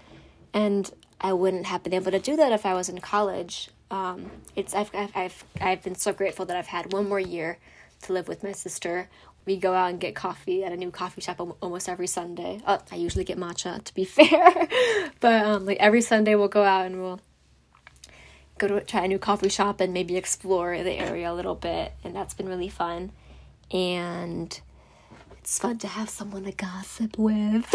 and 0.54 0.92
I 1.22 1.34
wouldn't 1.34 1.66
have 1.68 1.84
been 1.84 1.94
able 1.94 2.12
to 2.12 2.20
do 2.20 2.36
that 2.36 2.52
if 2.52 2.66
I 2.66 2.74
was 2.74 2.90
in 2.90 3.00
college. 3.00 3.70
Um, 3.92 4.30
it's 4.56 4.74
I've, 4.76 4.92
I've 4.94 5.16
I've 5.16 5.44
I've 5.62 5.84
been 5.84 5.96
so 5.96 6.14
grateful 6.14 6.46
that 6.46 6.56
I've 6.58 6.68
had 6.68 6.94
one 6.94 7.10
more 7.10 7.20
year 7.20 7.58
to 8.04 8.14
live 8.14 8.28
with 8.28 8.44
my 8.44 8.52
sister. 8.52 9.10
We 9.46 9.58
go 9.58 9.74
out 9.74 9.90
and 9.90 10.00
get 10.00 10.14
coffee 10.16 10.64
at 10.64 10.72
a 10.72 10.78
new 10.78 10.92
coffee 10.92 11.22
shop 11.22 11.40
almost 11.62 11.90
every 11.90 12.06
Sunday. 12.06 12.62
Oh, 12.68 12.80
I 12.92 12.96
usually 12.98 13.24
get 13.24 13.38
matcha 13.38 13.84
to 13.84 13.94
be 13.94 14.04
fair, 14.06 14.68
but 15.22 15.46
um, 15.46 15.66
like 15.66 15.78
every 15.80 16.02
Sunday 16.02 16.36
we'll 16.36 16.50
go 16.50 16.64
out 16.64 16.86
and 16.86 17.02
we'll 17.02 17.20
go 18.60 18.68
to 18.68 18.82
try 18.82 19.06
a 19.06 19.08
new 19.08 19.20
coffee 19.20 19.50
shop 19.50 19.82
and 19.82 19.94
maybe 19.94 20.18
explore 20.18 20.78
the 20.84 20.94
area 20.94 21.32
a 21.32 21.34
little 21.34 21.56
bit 21.56 21.94
and 22.04 22.16
that's 22.16 22.34
been 22.34 22.48
really 22.48 22.70
fun 22.70 23.12
and 23.72 24.62
it's 25.50 25.58
fun 25.58 25.80
to 25.80 25.88
have 25.88 26.10
someone 26.10 26.44
to 26.44 26.52
gossip 26.52 27.18
with. 27.18 27.66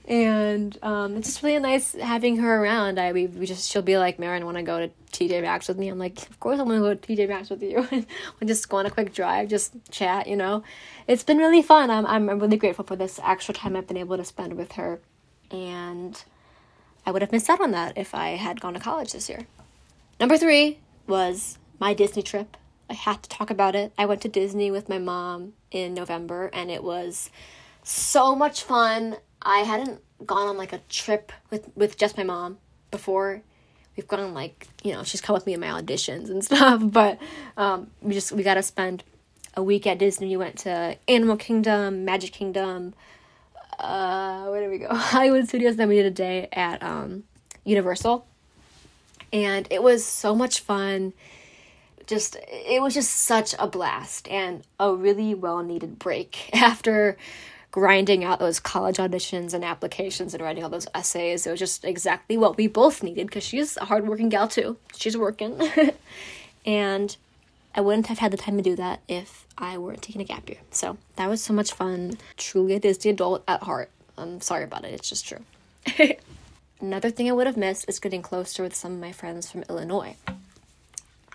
and 0.08 0.76
um, 0.82 1.16
it's 1.16 1.28
just 1.28 1.42
really 1.44 1.60
nice 1.60 1.92
having 1.92 2.38
her 2.38 2.60
around. 2.60 2.98
I 2.98 3.12
we, 3.12 3.28
we 3.28 3.46
just 3.46 3.70
she'll 3.70 3.82
be 3.82 3.98
like, 3.98 4.18
Maren, 4.18 4.44
want 4.44 4.56
to 4.56 4.64
go 4.64 4.80
to 4.80 4.90
TJ 5.12 5.42
Maxx 5.42 5.68
with 5.68 5.78
me? 5.78 5.88
I'm 5.88 5.98
like, 5.98 6.18
of 6.28 6.40
course 6.40 6.58
I'm 6.58 6.66
gonna 6.66 6.80
go 6.80 6.94
to 6.94 7.00
TJ 7.00 7.28
Maxx 7.28 7.50
with 7.50 7.62
you. 7.62 7.86
we 8.40 8.46
just 8.48 8.68
go 8.68 8.78
on 8.78 8.86
a 8.86 8.90
quick 8.90 9.14
drive, 9.14 9.48
just 9.48 9.74
chat. 9.92 10.26
You 10.26 10.36
know, 10.36 10.64
it's 11.06 11.22
been 11.22 11.38
really 11.38 11.62
fun. 11.62 11.88
I'm 11.88 12.04
I'm 12.04 12.40
really 12.40 12.56
grateful 12.56 12.84
for 12.84 12.96
this 12.96 13.20
extra 13.22 13.54
time 13.54 13.76
I've 13.76 13.86
been 13.86 13.96
able 13.96 14.16
to 14.16 14.24
spend 14.24 14.54
with 14.54 14.72
her, 14.72 15.00
and 15.52 16.20
I 17.06 17.12
would 17.12 17.22
have 17.22 17.30
missed 17.30 17.48
out 17.48 17.60
on 17.60 17.70
that 17.70 17.96
if 17.96 18.12
I 18.12 18.30
had 18.30 18.60
gone 18.60 18.74
to 18.74 18.80
college 18.80 19.12
this 19.12 19.28
year. 19.28 19.46
Number 20.22 20.38
three 20.38 20.78
was 21.08 21.58
my 21.80 21.94
Disney 21.94 22.22
trip. 22.22 22.56
I 22.88 22.94
had 22.94 23.24
to 23.24 23.28
talk 23.28 23.50
about 23.50 23.74
it. 23.74 23.92
I 23.98 24.06
went 24.06 24.20
to 24.20 24.28
Disney 24.28 24.70
with 24.70 24.88
my 24.88 25.00
mom 25.00 25.54
in 25.72 25.94
November 25.94 26.48
and 26.52 26.70
it 26.70 26.84
was 26.84 27.28
so 27.82 28.36
much 28.36 28.62
fun. 28.62 29.16
I 29.42 29.62
hadn't 29.62 30.00
gone 30.24 30.46
on 30.46 30.56
like 30.56 30.72
a 30.72 30.78
trip 30.88 31.32
with 31.50 31.68
with 31.74 31.98
just 31.98 32.16
my 32.16 32.22
mom 32.22 32.58
before. 32.92 33.42
We've 33.96 34.06
gone 34.06 34.20
on 34.20 34.32
like, 34.32 34.68
you 34.84 34.92
know, 34.92 35.02
she's 35.02 35.20
come 35.20 35.34
with 35.34 35.44
me 35.44 35.54
in 35.54 35.60
my 35.60 35.82
auditions 35.82 36.30
and 36.30 36.44
stuff, 36.50 36.80
but 36.84 37.18
um 37.56 37.90
we 38.00 38.14
just 38.14 38.30
we 38.30 38.44
got 38.44 38.54
to 38.54 38.62
spend 38.62 39.02
a 39.56 39.62
week 39.64 39.88
at 39.88 39.98
Disney. 39.98 40.28
We 40.28 40.36
went 40.36 40.58
to 40.58 40.98
Animal 41.08 41.36
Kingdom, 41.36 42.04
Magic 42.04 42.30
Kingdom, 42.30 42.94
uh 43.80 44.46
where 44.46 44.60
did 44.60 44.70
we 44.70 44.78
go? 44.78 44.94
Hollywood 44.94 45.48
Studios, 45.48 45.74
then 45.74 45.88
we 45.88 45.96
did 45.96 46.06
a 46.06 46.12
day 46.12 46.48
at 46.52 46.80
um 46.80 47.24
Universal. 47.64 48.24
And 49.32 49.66
it 49.70 49.82
was 49.82 50.04
so 50.04 50.34
much 50.34 50.60
fun 50.60 51.12
just 52.06 52.36
it 52.48 52.82
was 52.82 52.94
just 52.94 53.10
such 53.10 53.54
a 53.58 53.66
blast 53.66 54.28
and 54.28 54.62
a 54.78 54.92
really 54.92 55.34
well 55.34 55.62
needed 55.62 55.98
break 55.98 56.50
after 56.54 57.16
grinding 57.70 58.22
out 58.22 58.38
those 58.38 58.60
college 58.60 58.98
auditions 58.98 59.54
and 59.54 59.64
applications 59.64 60.34
and 60.34 60.42
writing 60.42 60.62
all 60.62 60.68
those 60.68 60.86
essays. 60.94 61.46
It 61.46 61.50
was 61.50 61.58
just 61.58 61.84
exactly 61.84 62.36
what 62.36 62.58
we 62.58 62.66
both 62.66 63.02
needed 63.02 63.26
because 63.26 63.44
she's 63.44 63.78
a 63.78 63.86
hardworking 63.86 64.28
gal 64.28 64.46
too. 64.46 64.76
She's 64.94 65.16
working. 65.16 65.58
and 66.66 67.16
I 67.74 67.80
wouldn't 67.80 68.08
have 68.08 68.18
had 68.18 68.30
the 68.30 68.36
time 68.36 68.58
to 68.58 68.62
do 68.62 68.76
that 68.76 69.00
if 69.08 69.46
I 69.56 69.78
weren't 69.78 70.02
taking 70.02 70.20
a 70.20 70.24
gap 70.24 70.50
year. 70.50 70.58
So 70.70 70.98
that 71.16 71.30
was 71.30 71.42
so 71.42 71.54
much 71.54 71.72
fun. 71.72 72.18
Truly 72.36 72.74
a 72.74 72.80
Disney 72.80 73.12
adult 73.12 73.42
at 73.48 73.62
heart. 73.62 73.90
I'm 74.18 74.42
sorry 74.42 74.64
about 74.64 74.84
it, 74.84 74.92
it's 74.92 75.08
just 75.08 75.26
true. 75.26 75.40
Another 76.82 77.10
thing 77.10 77.28
I 77.28 77.32
would 77.32 77.46
have 77.46 77.56
missed 77.56 77.84
is 77.86 78.00
getting 78.00 78.22
closer 78.22 78.64
with 78.64 78.74
some 78.74 78.94
of 78.94 78.98
my 78.98 79.12
friends 79.12 79.48
from 79.48 79.62
Illinois. 79.70 80.16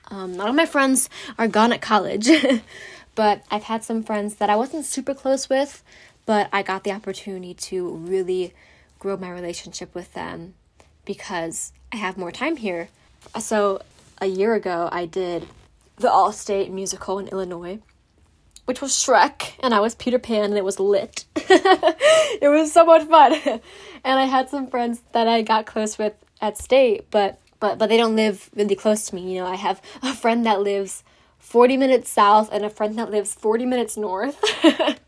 Um, 0.10 0.38
of 0.42 0.54
my 0.54 0.66
friends 0.66 1.10
are 1.38 1.48
gone 1.48 1.72
at 1.72 1.82
college, 1.82 2.30
but 3.16 3.44
I've 3.50 3.64
had 3.64 3.82
some 3.82 4.04
friends 4.04 4.36
that 4.36 4.50
I 4.50 4.58
wasn't 4.58 4.84
super 4.84 5.14
close 5.14 5.48
with, 5.48 5.84
but 6.26 6.50
I 6.52 6.64
got 6.64 6.84
the 6.84 6.92
opportunity 6.92 7.54
to 7.54 7.90
really 7.90 8.54
grow 9.00 9.16
my 9.16 9.32
relationship 9.32 9.96
with 9.96 10.14
them 10.14 10.54
because 11.06 11.72
I 11.94 11.96
have 11.96 12.18
more 12.18 12.32
time 12.32 12.58
here. 12.58 12.90
So, 13.40 13.82
a 14.20 14.26
year 14.26 14.54
ago, 14.54 14.90
I 14.92 15.06
did 15.06 15.48
the 15.96 16.12
All 16.12 16.34
State 16.34 16.72
musical 16.72 17.20
in 17.20 17.30
Illinois, 17.30 17.80
which 18.68 18.82
was 18.82 18.92
Shrek, 18.92 19.54
and 19.62 19.74
I 19.74 19.80
was 19.80 19.96
Peter 19.96 20.20
Pan, 20.20 20.44
and 20.44 20.58
it 20.58 20.66
was 20.66 20.78
lit. 20.78 21.24
it 21.38 22.50
was 22.50 22.74
so 22.74 22.84
much 22.84 23.08
fun. 23.08 23.34
and 24.04 24.20
I 24.20 24.26
had 24.26 24.50
some 24.50 24.68
friends 24.68 25.02
that 25.14 25.26
I 25.26 25.42
got 25.42 25.66
close 25.66 25.98
with 25.98 26.14
at 26.42 26.58
state, 26.58 27.10
but 27.10 27.40
but 27.62 27.78
but 27.78 27.88
they 27.88 27.96
don't 27.96 28.18
live 28.18 28.50
really 28.54 28.76
close 28.76 29.06
to 29.06 29.16
me. 29.16 29.34
You 29.34 29.40
know, 29.42 29.48
I 29.48 29.56
have 29.56 29.82
a 30.04 30.14
friend 30.14 30.46
that 30.46 30.62
lives 30.62 31.06
40 31.40 31.78
minutes 31.78 32.10
south 32.10 32.50
and 32.52 32.66
a 32.66 32.70
friend 32.70 33.00
that 33.00 33.10
lives 33.10 33.34
40 33.34 33.66
minutes 33.66 33.96
north. 33.96 34.38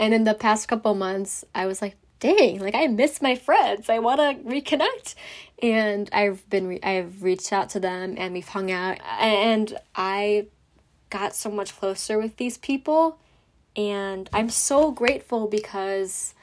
and 0.00 0.14
in 0.14 0.24
the 0.24 0.32
past 0.32 0.66
couple 0.66 0.94
months, 0.94 1.44
I 1.54 1.66
was 1.66 1.82
like, 1.82 1.96
dang, 2.20 2.60
like 2.60 2.74
I 2.74 2.86
miss 2.86 3.20
my 3.20 3.34
friends. 3.34 3.90
I 3.90 3.98
want 3.98 4.18
to 4.18 4.50
reconnect. 4.50 5.14
And 5.62 6.08
I've 6.10 6.48
been 6.48 6.68
re- 6.68 6.82
I've 6.82 7.22
reached 7.22 7.52
out 7.52 7.68
to 7.70 7.80
them 7.80 8.14
and 8.16 8.32
we've 8.32 8.48
hung 8.48 8.70
out 8.70 8.98
and 9.20 9.76
I 9.94 10.46
got 11.14 11.32
so 11.32 11.48
much 11.48 11.76
closer 11.76 12.18
with 12.18 12.36
these 12.38 12.58
people 12.58 13.18
and 13.76 14.28
I'm 14.32 14.50
so 14.50 14.90
grateful 14.90 15.46
because 15.46 16.34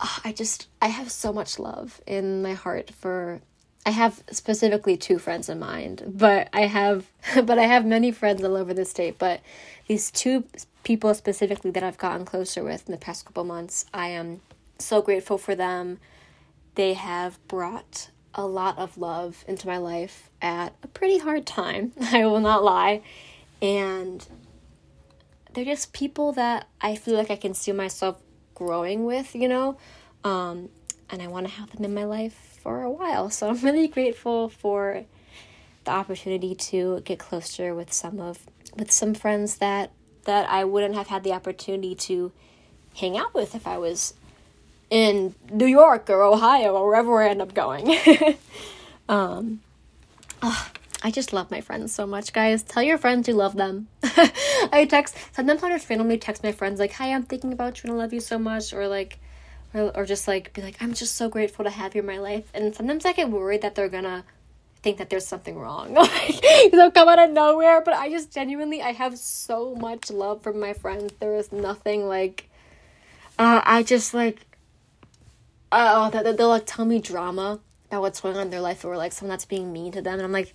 ah, 0.00 0.20
I 0.24 0.32
just 0.32 0.66
I 0.80 0.88
have 0.88 1.10
so 1.10 1.30
much 1.30 1.58
love 1.58 2.00
in 2.06 2.42
my 2.42 2.54
heart 2.54 2.90
for 2.90 3.42
I 3.84 3.90
have 3.90 4.22
specifically 4.30 4.96
two 4.96 5.18
friends 5.18 5.50
in 5.50 5.58
mind, 5.58 6.04
but 6.06 6.48
I 6.54 6.62
have 6.62 7.06
but 7.34 7.58
I 7.58 7.64
have 7.64 7.84
many 7.84 8.12
friends 8.12 8.42
all 8.42 8.56
over 8.56 8.72
the 8.72 8.86
state, 8.86 9.18
but 9.18 9.42
these 9.88 10.10
two 10.10 10.44
people 10.82 11.12
specifically 11.12 11.70
that 11.72 11.82
I've 11.82 11.98
gotten 11.98 12.24
closer 12.24 12.64
with 12.64 12.88
in 12.88 12.92
the 12.92 12.98
past 12.98 13.26
couple 13.26 13.44
months, 13.44 13.84
I 13.92 14.08
am 14.08 14.40
so 14.78 15.02
grateful 15.02 15.36
for 15.36 15.54
them. 15.54 15.98
They 16.76 16.94
have 16.94 17.46
brought 17.46 18.08
a 18.34 18.46
lot 18.46 18.78
of 18.78 18.96
love 18.98 19.44
into 19.46 19.66
my 19.66 19.76
life 19.76 20.30
at 20.40 20.74
a 20.82 20.88
pretty 20.88 21.18
hard 21.18 21.46
time, 21.46 21.92
I 22.00 22.26
will 22.26 22.40
not 22.40 22.64
lie. 22.64 23.02
And 23.60 24.26
they're 25.52 25.64
just 25.64 25.92
people 25.92 26.32
that 26.32 26.66
I 26.80 26.96
feel 26.96 27.16
like 27.16 27.30
I 27.30 27.36
can 27.36 27.54
see 27.54 27.72
myself 27.72 28.20
growing 28.54 29.04
with, 29.04 29.34
you 29.34 29.48
know? 29.48 29.76
Um, 30.24 30.70
and 31.10 31.20
I 31.20 31.26
want 31.26 31.46
to 31.46 31.52
have 31.52 31.70
them 31.70 31.84
in 31.84 31.94
my 31.94 32.04
life 32.04 32.58
for 32.62 32.82
a 32.82 32.90
while. 32.90 33.28
So 33.30 33.48
I'm 33.48 33.60
really 33.60 33.88
grateful 33.88 34.48
for 34.48 35.04
the 35.84 35.90
opportunity 35.90 36.54
to 36.54 37.00
get 37.04 37.18
closer 37.18 37.74
with 37.74 37.92
some 37.92 38.20
of 38.20 38.46
with 38.76 38.90
some 38.90 39.14
friends 39.14 39.58
that 39.58 39.90
that 40.24 40.48
I 40.48 40.64
wouldn't 40.64 40.94
have 40.94 41.08
had 41.08 41.24
the 41.24 41.32
opportunity 41.32 41.94
to 41.96 42.32
hang 42.94 43.18
out 43.18 43.34
with 43.34 43.54
if 43.54 43.66
I 43.66 43.78
was 43.78 44.14
in 44.92 45.34
New 45.50 45.66
York 45.66 46.10
or 46.10 46.22
Ohio 46.22 46.74
or 46.74 46.86
wherever 46.86 47.22
I 47.22 47.30
end 47.30 47.40
up 47.40 47.54
going. 47.54 47.96
um, 49.08 49.62
oh, 50.42 50.70
I 51.02 51.10
just 51.10 51.32
love 51.32 51.50
my 51.50 51.62
friends 51.62 51.94
so 51.94 52.06
much, 52.06 52.34
guys. 52.34 52.62
Tell 52.62 52.82
your 52.82 52.98
friends 52.98 53.26
you 53.26 53.32
love 53.32 53.56
them. 53.56 53.88
I 54.70 54.86
text 54.88 55.16
sometimes 55.32 55.62
I 55.62 55.70
just 55.70 55.88
randomly 55.88 56.18
text 56.18 56.42
my 56.42 56.52
friends 56.52 56.78
like, 56.78 56.92
"Hi, 56.92 57.14
I'm 57.14 57.22
thinking 57.22 57.54
about 57.54 57.82
you 57.82 57.88
and 57.88 57.98
I 57.98 58.02
love 58.02 58.12
you 58.12 58.20
so 58.20 58.38
much," 58.38 58.74
or 58.74 58.86
like, 58.86 59.18
or, 59.72 59.90
or 59.96 60.04
just 60.04 60.28
like 60.28 60.52
be 60.52 60.60
like 60.60 60.76
i'm 60.80 60.92
just 60.92 61.16
so 61.16 61.30
grateful 61.30 61.64
to 61.64 61.70
have 61.70 61.94
you 61.94 62.00
in 62.00 62.06
my 62.06 62.18
life 62.18 62.50
and 62.52 62.74
sometimes 62.74 63.06
i 63.06 63.12
get 63.12 63.30
worried 63.30 63.62
that 63.62 63.74
they're 63.74 63.88
gonna 63.88 64.22
think 64.82 64.98
that 64.98 65.08
there's 65.08 65.26
something 65.26 65.58
wrong 65.58 65.94
like 65.94 66.42
they'll 66.70 66.90
come 66.90 67.08
out 67.08 67.18
of 67.18 67.30
nowhere 67.30 67.80
but 67.80 67.94
i 67.94 68.10
just 68.10 68.30
genuinely 68.30 68.82
i 68.82 68.92
have 68.92 69.16
so 69.16 69.74
much 69.76 70.10
love 70.10 70.42
from 70.42 70.60
my 70.60 70.74
friends 70.74 71.10
there 71.20 71.36
is 71.36 71.50
nothing 71.52 72.06
like 72.06 72.50
uh, 73.38 73.62
i 73.64 73.82
just 73.82 74.12
like 74.12 74.44
oh 75.72 76.04
uh, 76.04 76.32
they'll 76.32 76.48
like 76.48 76.66
tell 76.66 76.84
me 76.84 77.00
drama 77.00 77.58
about 77.88 78.02
what's 78.02 78.20
going 78.20 78.36
on 78.36 78.42
in 78.42 78.50
their 78.50 78.60
life 78.60 78.84
or 78.84 78.96
like 78.96 79.12
someone 79.12 79.30
that's 79.30 79.44
being 79.44 79.72
mean 79.72 79.92
to 79.92 80.00
them 80.00 80.14
and 80.14 80.22
i'm 80.22 80.32
like 80.32 80.54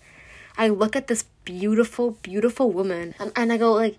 i 0.58 0.68
look 0.68 0.96
at 0.96 1.08
this 1.08 1.26
beautiful 1.44 2.12
beautiful 2.22 2.72
woman 2.72 3.14
and, 3.20 3.32
and 3.36 3.52
i 3.52 3.58
go 3.58 3.74
like 3.74 3.98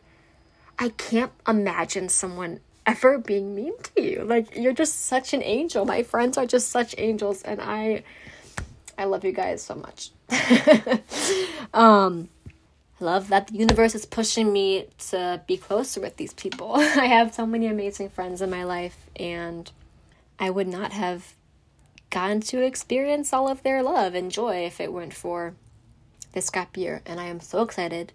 i 0.79 0.89
can't 0.91 1.33
imagine 1.47 2.09
someone 2.09 2.61
ever 2.89 3.19
being 3.19 3.55
mean 3.55 3.75
to 3.95 4.03
you. 4.03 4.25
Like 4.25 4.57
you're 4.57 4.73
just 4.73 5.07
such 5.07 5.35
an 5.35 5.43
angel. 5.43 5.85
My 5.85 6.03
friends 6.03 6.39
are 6.39 6.47
just 6.47 6.71
such 6.71 6.95
angels 6.97 7.43
and 7.43 7.61
I 7.61 8.03
I 8.97 9.05
love 9.05 9.25
you 9.25 9.33
guys 9.33 9.63
so 9.63 9.75
much. 9.75 10.11
um 11.75 12.31
I 13.01 13.05
love 13.05 13.29
that 13.29 13.49
the 13.49 13.55
universe 13.55 13.95
is 13.95 14.07
pushing 14.07 14.53
me 14.53 14.87
to 15.11 15.43
be 15.47 15.57
closer 15.57 16.01
with 16.01 16.17
these 16.17 16.33
people. 16.33 16.75
I 16.77 17.07
have 17.07 17.35
so 17.35 17.47
many 17.47 17.67
amazing 17.67 18.09
friends 18.09 18.43
in 18.43 18.51
my 18.51 18.65
life 18.65 18.97
and 19.15 19.71
I 20.39 20.51
would 20.51 20.69
not 20.69 20.93
have 20.93 21.35
gotten 22.11 22.41
to 22.41 22.63
experience 22.63 23.33
all 23.33 23.49
of 23.49 23.63
their 23.63 23.83
love 23.83 24.15
and 24.15 24.31
joy 24.31 24.65
if 24.65 24.81
it 24.81 24.93
weren't 24.93 25.15
for 25.15 25.55
this 26.33 26.51
gap 26.51 26.77
year 26.77 27.03
and 27.05 27.21
I 27.21 27.27
am 27.27 27.41
so 27.41 27.63
excited 27.63 28.13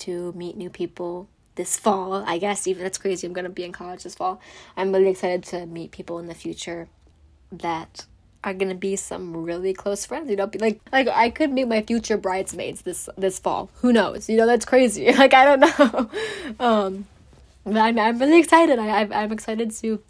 to 0.00 0.32
meet 0.32 0.56
new 0.56 0.70
people 0.70 1.28
this 1.54 1.76
fall. 1.76 2.24
I 2.26 2.38
guess 2.38 2.66
even 2.66 2.82
that's 2.82 2.98
crazy. 2.98 3.26
I'm 3.26 3.32
gonna 3.32 3.48
be 3.50 3.64
in 3.64 3.72
college 3.72 4.02
this 4.04 4.14
fall. 4.14 4.40
I'm 4.76 4.92
really 4.92 5.10
excited 5.10 5.42
to 5.44 5.66
meet 5.66 5.90
people 5.90 6.18
in 6.18 6.26
the 6.26 6.34
future 6.34 6.88
that 7.50 8.06
are 8.44 8.54
gonna 8.54 8.74
be 8.74 8.96
some 8.96 9.36
really 9.36 9.72
close 9.72 10.04
friends. 10.04 10.30
You 10.30 10.36
know, 10.36 10.46
be 10.46 10.58
like 10.58 10.80
like 10.92 11.08
I 11.08 11.30
could 11.30 11.52
meet 11.52 11.68
my 11.68 11.82
future 11.82 12.16
bridesmaids 12.16 12.82
this 12.82 13.08
this 13.16 13.38
fall. 13.38 13.70
Who 13.76 13.92
knows? 13.92 14.28
You 14.28 14.36
know, 14.36 14.46
that's 14.46 14.64
crazy. 14.64 15.12
Like 15.16 15.34
I 15.34 15.44
don't 15.44 15.60
know. 15.60 16.10
um, 16.60 17.06
but 17.64 17.76
I'm 17.76 17.98
I'm 17.98 18.18
really 18.18 18.40
excited. 18.40 18.78
I 18.78 19.02
I'm, 19.02 19.12
I'm 19.12 19.32
excited 19.32 19.70
to 19.72 20.02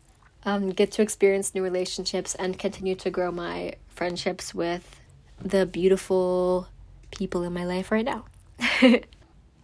um 0.44 0.70
get 0.70 0.90
to 0.92 1.02
experience 1.02 1.54
new 1.54 1.62
relationships 1.62 2.34
and 2.34 2.58
continue 2.58 2.94
to 2.96 3.10
grow 3.10 3.30
my 3.30 3.74
friendships 3.88 4.54
with 4.54 5.00
the 5.40 5.66
beautiful 5.66 6.68
people 7.10 7.42
in 7.42 7.52
my 7.52 7.64
life 7.64 7.90
right 7.90 8.04
now. 8.04 8.24
I, 8.60 9.00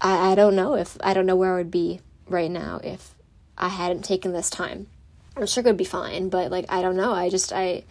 I 0.01 0.35
don't 0.35 0.57
know 0.57 0.75
if 0.75 0.97
I 1.03 1.14
don't 1.14 1.27
know 1.27 1.37
where 1.37 1.55
I 1.55 1.59
would 1.59 1.71
be 1.71 2.01
right 2.29 2.51
now 2.51 2.81
if 2.83 3.14
I 3.57 3.69
hadn't 3.69 4.05
taken 4.05 4.33
this 4.33 4.51
time. 4.51 4.87
I'm 5.37 5.47
sure 5.47 5.62
it 5.62 5.67
would 5.67 5.77
be 5.77 5.85
fine, 5.85 6.29
but 6.29 6.51
like 6.51 6.67
I 6.69 6.83
don't 6.83 6.97
know. 6.97 7.12
I 7.12 7.31
just 7.31 7.53
I 7.53 7.85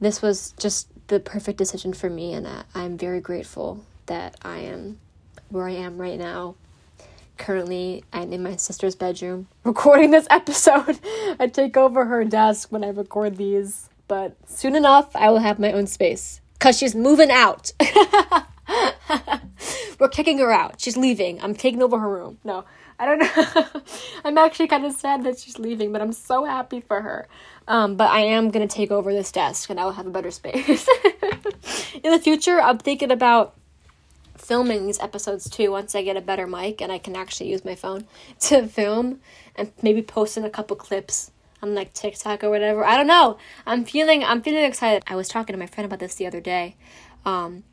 this 0.00 0.22
was 0.22 0.52
just 0.58 0.88
the 1.08 1.20
perfect 1.20 1.58
decision 1.58 1.92
for 1.92 2.08
me 2.10 2.32
and 2.34 2.46
I, 2.46 2.64
I'm 2.74 2.96
very 2.98 3.20
grateful 3.20 3.84
that 4.06 4.36
I 4.42 4.58
am 4.58 4.98
where 5.48 5.66
I 5.66 5.72
am 5.72 5.98
right 5.98 6.18
now 6.18 6.54
currently 7.38 8.04
I'm 8.12 8.32
in 8.32 8.42
my 8.42 8.56
sister's 8.56 8.94
bedroom 8.94 9.48
recording 9.64 10.10
this 10.10 10.26
episode. 10.30 10.98
I 11.38 11.46
take 11.46 11.76
over 11.76 12.04
her 12.06 12.24
desk 12.24 12.70
when 12.70 12.84
I 12.84 12.88
record 12.88 13.36
these, 13.36 13.88
but 14.06 14.36
soon 14.46 14.74
enough 14.74 15.14
I 15.16 15.30
will 15.30 15.38
have 15.38 15.58
my 15.58 15.72
own 15.72 15.86
space 15.86 16.40
cuz 16.58 16.78
she's 16.78 16.94
moving 16.94 17.30
out. 17.30 17.72
We're 19.98 20.08
kicking 20.08 20.38
her 20.38 20.52
out. 20.52 20.80
She's 20.80 20.96
leaving. 20.96 21.40
I'm 21.42 21.54
taking 21.54 21.82
over 21.82 21.98
her 21.98 22.08
room. 22.08 22.38
No. 22.44 22.64
I 23.00 23.06
don't 23.06 23.18
know. 23.20 23.82
I'm 24.24 24.38
actually 24.38 24.66
kind 24.66 24.84
of 24.84 24.92
sad 24.92 25.22
that 25.24 25.38
she's 25.38 25.58
leaving, 25.58 25.92
but 25.92 26.02
I'm 26.02 26.12
so 26.12 26.44
happy 26.44 26.80
for 26.80 27.00
her. 27.00 27.28
Um, 27.68 27.96
but 27.96 28.10
I 28.10 28.20
am 28.20 28.50
gonna 28.50 28.66
take 28.66 28.90
over 28.90 29.12
this 29.12 29.30
desk, 29.30 29.70
and 29.70 29.78
I 29.78 29.84
will 29.84 29.92
have 29.92 30.06
a 30.06 30.10
better 30.10 30.30
space. 30.30 30.88
In 32.02 32.10
the 32.10 32.18
future, 32.18 32.60
I'm 32.60 32.78
thinking 32.78 33.10
about 33.10 33.54
filming 34.48 34.86
these 34.86 34.98
episodes 35.00 35.48
too 35.50 35.70
once 35.70 35.94
I 35.94 36.02
get 36.02 36.16
a 36.16 36.22
better 36.22 36.46
mic 36.46 36.80
and 36.80 36.90
I 36.90 36.96
can 36.96 37.14
actually 37.14 37.50
use 37.50 37.66
my 37.66 37.74
phone 37.74 38.06
to 38.40 38.66
film 38.66 39.20
and 39.54 39.70
maybe 39.82 40.00
posting 40.00 40.42
a 40.42 40.50
couple 40.50 40.74
clips 40.74 41.30
on 41.62 41.74
like 41.74 41.92
TikTok 41.92 42.42
or 42.42 42.48
whatever. 42.48 42.82
I 42.82 42.96
don't 42.96 43.06
know. 43.06 43.36
I'm 43.66 43.84
feeling 43.84 44.24
I'm 44.24 44.40
feeling 44.40 44.64
excited. 44.64 45.02
I 45.06 45.16
was 45.16 45.28
talking 45.28 45.52
to 45.52 45.58
my 45.58 45.66
friend 45.66 45.84
about 45.84 45.98
this 45.98 46.14
the 46.14 46.26
other 46.26 46.40
day. 46.40 46.76
Um, 47.26 47.64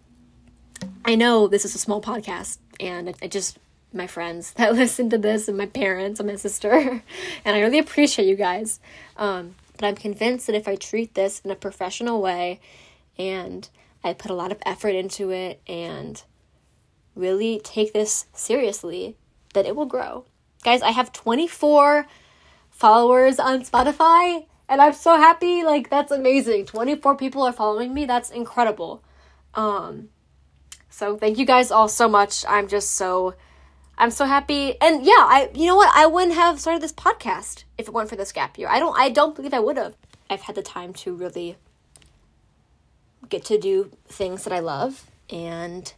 I 1.05 1.15
know 1.15 1.47
this 1.47 1.63
is 1.63 1.75
a 1.75 1.79
small 1.79 2.01
podcast 2.01 2.57
and 2.77 3.07
it, 3.07 3.15
it 3.21 3.31
just 3.31 3.57
my 3.93 4.07
friends 4.07 4.51
that 4.53 4.73
listen 4.81 5.09
to 5.11 5.17
this 5.17 5.47
and 5.47 5.57
my 5.57 5.67
parents 5.67 6.19
and 6.19 6.27
my 6.27 6.35
sister 6.35 6.71
and 7.45 7.55
I 7.55 7.61
really 7.61 7.79
appreciate 7.79 8.27
you 8.27 8.35
guys. 8.35 8.81
Um, 9.15 9.55
but 9.77 9.85
I'm 9.85 9.95
convinced 9.95 10.47
that 10.47 10.55
if 10.57 10.67
I 10.67 10.75
treat 10.75 11.15
this 11.15 11.39
in 11.39 11.51
a 11.51 11.55
professional 11.55 12.21
way 12.21 12.59
and 13.17 13.69
I 14.03 14.11
put 14.11 14.29
a 14.29 14.35
lot 14.35 14.51
of 14.51 14.57
effort 14.65 14.89
into 14.89 15.31
it 15.31 15.61
and 15.67 16.21
really 17.15 17.59
take 17.63 17.93
this 17.93 18.27
seriously, 18.33 19.15
that 19.53 19.65
it 19.65 19.75
will 19.75 19.85
grow. 19.85 20.25
Guys, 20.63 20.81
I 20.81 20.91
have 20.91 21.13
24 21.13 22.07
followers 22.69 23.39
on 23.39 23.63
Spotify 23.63 24.45
and 24.67 24.81
I'm 24.81 24.93
so 24.93 25.17
happy. 25.17 25.63
Like 25.63 25.89
that's 25.89 26.11
amazing. 26.11 26.65
24 26.65 27.15
people 27.17 27.43
are 27.43 27.53
following 27.53 27.93
me. 27.93 28.05
That's 28.05 28.29
incredible. 28.29 29.03
Um 29.53 30.09
so 30.89 31.17
thank 31.17 31.37
you 31.37 31.45
guys 31.45 31.71
all 31.71 31.87
so 31.87 32.07
much. 32.07 32.45
I'm 32.47 32.67
just 32.67 32.91
so 32.91 33.35
I'm 33.97 34.11
so 34.11 34.25
happy. 34.25 34.79
And 34.81 35.05
yeah, 35.05 35.13
I 35.13 35.49
you 35.53 35.67
know 35.67 35.75
what? 35.75 35.91
I 35.95 36.05
wouldn't 36.05 36.35
have 36.35 36.59
started 36.59 36.81
this 36.81 36.93
podcast 36.93 37.63
if 37.77 37.87
it 37.87 37.93
weren't 37.93 38.09
for 38.09 38.15
this 38.15 38.31
gap 38.31 38.57
year. 38.57 38.67
I 38.69 38.79
don't 38.79 38.97
I 38.97 39.09
don't 39.09 39.35
believe 39.35 39.53
I 39.53 39.59
would 39.59 39.77
have. 39.77 39.95
I've 40.29 40.41
had 40.41 40.55
the 40.55 40.63
time 40.63 40.93
to 40.93 41.15
really 41.15 41.57
get 43.29 43.45
to 43.45 43.59
do 43.59 43.91
things 44.07 44.43
that 44.43 44.53
I 44.53 44.59
love 44.59 45.09
and 45.29 45.93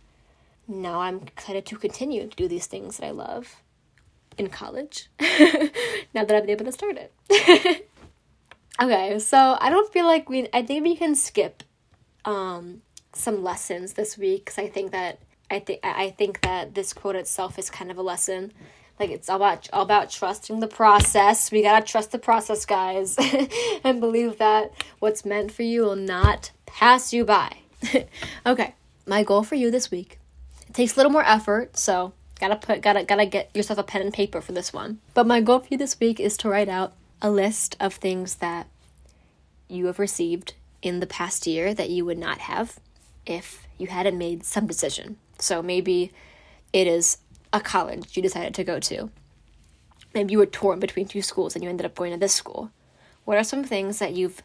now 0.67 0.99
I'm 1.01 1.17
excited 1.19 1.65
to 1.67 1.77
continue 1.77 2.27
to 2.27 2.36
do 2.36 2.47
these 2.47 2.67
things 2.67 2.97
that 2.97 3.08
I 3.08 3.12
love 3.12 3.63
in 4.38 4.49
college. 4.49 5.10
now 5.19 6.23
that 6.25 6.32
I've 6.32 6.43
been 6.43 6.49
able 6.49 6.65
to 6.65 6.71
start 6.71 6.97
it. 6.97 7.89
okay, 8.82 9.19
so 9.19 9.58
I 9.60 9.69
don't 9.69 9.91
feel 9.91 10.06
like 10.06 10.30
we. 10.30 10.47
I 10.53 10.62
think 10.63 10.84
we 10.84 10.95
can 10.95 11.15
skip 11.15 11.63
um, 12.25 12.82
some 13.13 13.43
lessons 13.43 13.93
this 13.93 14.17
week 14.17 14.45
because 14.45 14.60
I 14.60 14.67
think 14.67 14.91
that 14.91 15.19
I 15.49 15.60
think 15.60 15.80
I 15.84 16.10
think 16.12 16.41
that 16.41 16.75
this 16.75 16.93
quote 16.93 17.15
itself 17.15 17.58
is 17.58 17.69
kind 17.69 17.89
of 17.89 17.97
a 17.97 18.03
lesson. 18.03 18.51
Like 18.99 19.12
it's 19.12 19.30
all 19.30 19.38
about 19.38 19.69
all 19.71 19.84
about 19.84 20.10
trusting 20.10 20.60
the 20.60 20.67
process. 20.67 21.51
We 21.51 21.63
gotta 21.63 21.86
trust 21.86 22.12
the 22.12 22.19
process, 22.19 22.65
guys, 22.65 23.15
and 23.84 24.01
believe 24.01 24.38
that 24.39 24.73
what's 24.99 25.23
meant 25.23 25.51
for 25.51 25.63
you 25.63 25.84
will 25.84 25.95
not 25.95 26.51
pass 26.65 27.13
you 27.13 27.23
by. 27.23 27.58
okay, 28.45 28.75
my 29.06 29.23
goal 29.23 29.43
for 29.43 29.56
you 29.56 29.71
this 29.71 29.91
week 29.91 30.19
takes 30.73 30.93
a 30.93 30.97
little 30.97 31.12
more 31.12 31.25
effort, 31.25 31.77
so 31.77 32.13
gotta 32.39 32.56
put 32.56 32.82
gotta 32.82 33.03
gotta 33.03 33.25
get 33.25 33.56
yourself 33.56 33.80
a 33.80 33.84
pen 33.84 34.01
and 34.01 34.13
paper 34.13 34.41
for 34.41 34.51
this 34.51 34.71
one. 34.73 34.99
But 35.13 35.27
my 35.27 35.41
goal 35.41 35.60
for 35.60 35.67
you 35.71 35.77
this 35.77 35.99
week 35.99 36.19
is 36.19 36.38
to 36.38 36.49
write 36.49 36.69
out 36.69 36.93
a 37.21 37.30
list 37.30 37.75
of 37.80 37.95
things 37.95 38.36
that 38.36 38.67
you 39.67 39.88
have 39.88 39.99
received 39.99 40.53
in 40.82 40.99
the 40.99 41.08
past 41.08 41.47
year 41.47 41.73
that 41.73 41.89
you 41.89 42.06
would 42.06 42.17
not 42.17 42.39
have 42.39 42.80
if 43.25 43.67
you 43.77 43.88
hadn't 43.88 44.17
made 44.17 44.43
some 44.43 44.67
decision. 44.67 45.17
So 45.39 45.62
maybe 45.62 46.12
it 46.73 46.88
is 46.88 47.17
a 47.51 47.60
college 47.60 48.15
you 48.15 48.21
decided 48.21 48.53
to 48.56 48.63
go 48.63 48.80
to. 48.80 49.10
Maybe 50.13 50.32
you 50.32 50.38
were 50.38 50.45
torn 50.45 50.80
between 50.80 51.08
two 51.08 51.21
schools 51.21 51.56
and 51.56 51.63
you 51.63 51.69
ended 51.69 51.86
up 51.86 51.95
going 51.95 52.12
to 52.12 52.19
this 52.19 52.34
school. 52.34 52.71
What 53.25 53.38
are 53.38 53.43
some 53.43 53.63
things 53.63 53.99
that 53.99 54.13
you've 54.13 54.41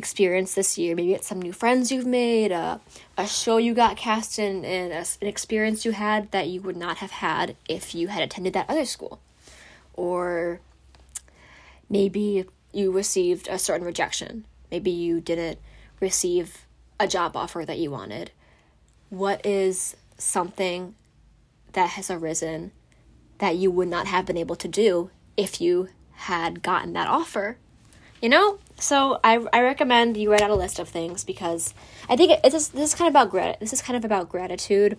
experience 0.00 0.54
this 0.54 0.78
year. 0.78 0.96
Maybe 0.96 1.12
it's 1.12 1.28
some 1.28 1.42
new 1.42 1.52
friends 1.52 1.92
you've 1.92 2.06
made, 2.06 2.52
a, 2.52 2.80
a 3.18 3.26
show 3.26 3.58
you 3.58 3.74
got 3.74 3.98
cast 3.98 4.38
in, 4.38 4.64
and 4.64 4.92
a, 4.92 5.04
an 5.20 5.28
experience 5.28 5.84
you 5.84 5.92
had 5.92 6.30
that 6.32 6.48
you 6.48 6.62
would 6.62 6.76
not 6.76 6.96
have 6.96 7.10
had 7.10 7.54
if 7.68 7.94
you 7.94 8.08
had 8.08 8.22
attended 8.22 8.54
that 8.54 8.70
other 8.70 8.86
school. 8.86 9.20
Or 9.92 10.60
maybe 11.90 12.46
you 12.72 12.90
received 12.90 13.46
a 13.48 13.58
certain 13.58 13.86
rejection. 13.86 14.46
Maybe 14.70 14.90
you 14.90 15.20
didn't 15.20 15.58
receive 16.00 16.64
a 16.98 17.06
job 17.06 17.36
offer 17.36 17.64
that 17.66 17.78
you 17.78 17.90
wanted. 17.90 18.30
What 19.10 19.44
is 19.44 19.96
something 20.16 20.94
that 21.74 21.90
has 21.90 22.10
arisen 22.10 22.72
that 23.36 23.56
you 23.56 23.70
would 23.70 23.88
not 23.88 24.06
have 24.06 24.24
been 24.24 24.38
able 24.38 24.56
to 24.56 24.68
do 24.68 25.10
if 25.36 25.60
you 25.60 25.90
had 26.12 26.62
gotten 26.62 26.94
that 26.94 27.08
offer 27.08 27.56
you 28.20 28.28
know 28.28 28.58
so 28.80 29.20
I, 29.22 29.44
I 29.52 29.62
recommend 29.62 30.16
you 30.16 30.30
write 30.30 30.42
out 30.42 30.50
a 30.50 30.54
list 30.54 30.78
of 30.78 30.88
things 30.88 31.24
because 31.24 31.74
i 32.08 32.16
think 32.16 32.40
it's 32.42 32.68
this 32.68 32.90
is 32.90 32.94
kind 32.94 33.08
of 33.08 33.12
about 33.12 33.30
grat- 33.30 33.60
this 33.60 33.72
is 33.72 33.82
kind 33.82 33.96
of 33.96 34.04
about 34.04 34.28
gratitude 34.28 34.98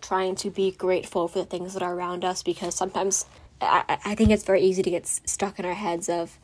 trying 0.00 0.34
to 0.36 0.50
be 0.50 0.70
grateful 0.70 1.28
for 1.28 1.40
the 1.40 1.44
things 1.44 1.74
that 1.74 1.82
are 1.82 1.94
around 1.94 2.24
us 2.24 2.42
because 2.42 2.74
sometimes 2.74 3.26
i, 3.60 3.98
I 4.04 4.14
think 4.14 4.30
it's 4.30 4.44
very 4.44 4.62
easy 4.62 4.82
to 4.82 4.90
get 4.90 5.06
stuck 5.06 5.58
in 5.58 5.64
our 5.64 5.74
heads 5.74 6.08
of 6.08 6.38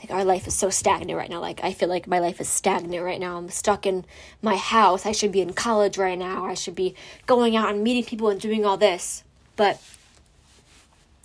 like 0.00 0.10
our 0.10 0.24
life 0.24 0.48
is 0.48 0.54
so 0.54 0.68
stagnant 0.68 1.16
right 1.16 1.30
now. 1.30 1.38
Like 1.38 1.62
i 1.62 1.72
feel 1.72 1.88
like 1.88 2.08
my 2.08 2.18
life 2.18 2.40
is 2.40 2.48
stagnant 2.48 3.04
right 3.04 3.20
now. 3.20 3.36
I'm 3.36 3.48
stuck 3.50 3.86
in 3.86 4.04
my 4.40 4.56
house. 4.56 5.06
I 5.06 5.12
should 5.12 5.30
be 5.30 5.40
in 5.40 5.52
college 5.52 5.96
right 5.96 6.18
now. 6.18 6.44
I 6.44 6.54
should 6.54 6.74
be 6.74 6.96
going 7.26 7.54
out 7.54 7.70
and 7.70 7.84
meeting 7.84 8.02
people 8.02 8.28
and 8.28 8.40
doing 8.40 8.66
all 8.66 8.76
this. 8.76 9.22
But 9.54 9.80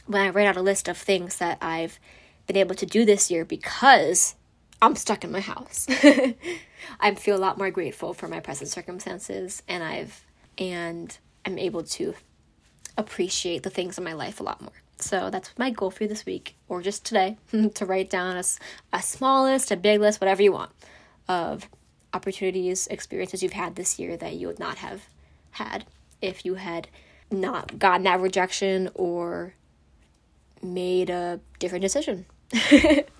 when 0.07 0.21
i 0.21 0.29
write 0.29 0.47
out 0.47 0.57
a 0.57 0.61
list 0.61 0.87
of 0.87 0.97
things 0.97 1.37
that 1.37 1.57
i've 1.61 1.99
been 2.47 2.55
able 2.55 2.75
to 2.75 2.85
do 2.85 3.05
this 3.05 3.29
year 3.29 3.45
because 3.45 4.35
I'm 4.81 4.95
stuck 4.95 5.23
in 5.23 5.31
my 5.31 5.39
house. 5.39 5.87
I 6.99 7.15
feel 7.15 7.35
a 7.35 7.39
lot 7.39 7.57
more 7.57 7.71
grateful 7.71 8.13
for 8.13 8.27
my 8.27 8.39
present 8.39 8.69
circumstances 8.69 9.63
and 9.67 9.83
I've 9.83 10.23
and 10.57 11.17
I'm 11.45 11.57
able 11.57 11.83
to 11.83 12.15
appreciate 12.97 13.63
the 13.63 13.69
things 13.69 13.97
in 13.97 14.03
my 14.03 14.13
life 14.13 14.39
a 14.39 14.43
lot 14.43 14.61
more. 14.61 14.73
So 14.99 15.29
that's 15.29 15.51
my 15.57 15.69
goal 15.69 15.91
for 15.91 16.07
this 16.07 16.25
week 16.25 16.55
or 16.67 16.81
just 16.81 17.05
today 17.05 17.37
to 17.75 17.85
write 17.85 18.09
down 18.09 18.37
a, 18.37 18.43
a 18.93 19.01
small 19.01 19.43
list, 19.43 19.71
a 19.71 19.77
big 19.77 19.99
list, 19.99 20.21
whatever 20.21 20.41
you 20.41 20.51
want 20.51 20.71
of 21.27 21.67
opportunities, 22.13 22.87
experiences 22.87 23.43
you've 23.43 23.53
had 23.53 23.75
this 23.75 23.99
year 23.99 24.17
that 24.17 24.35
you 24.35 24.47
would 24.47 24.59
not 24.59 24.77
have 24.77 25.07
had 25.51 25.85
if 26.21 26.45
you 26.45 26.55
had 26.55 26.87
not 27.29 27.77
gotten 27.77 28.03
that 28.03 28.19
rejection 28.19 28.89
or 28.95 29.53
made 30.63 31.09
a 31.09 31.39
different 31.59 31.81
decision. 31.81 32.25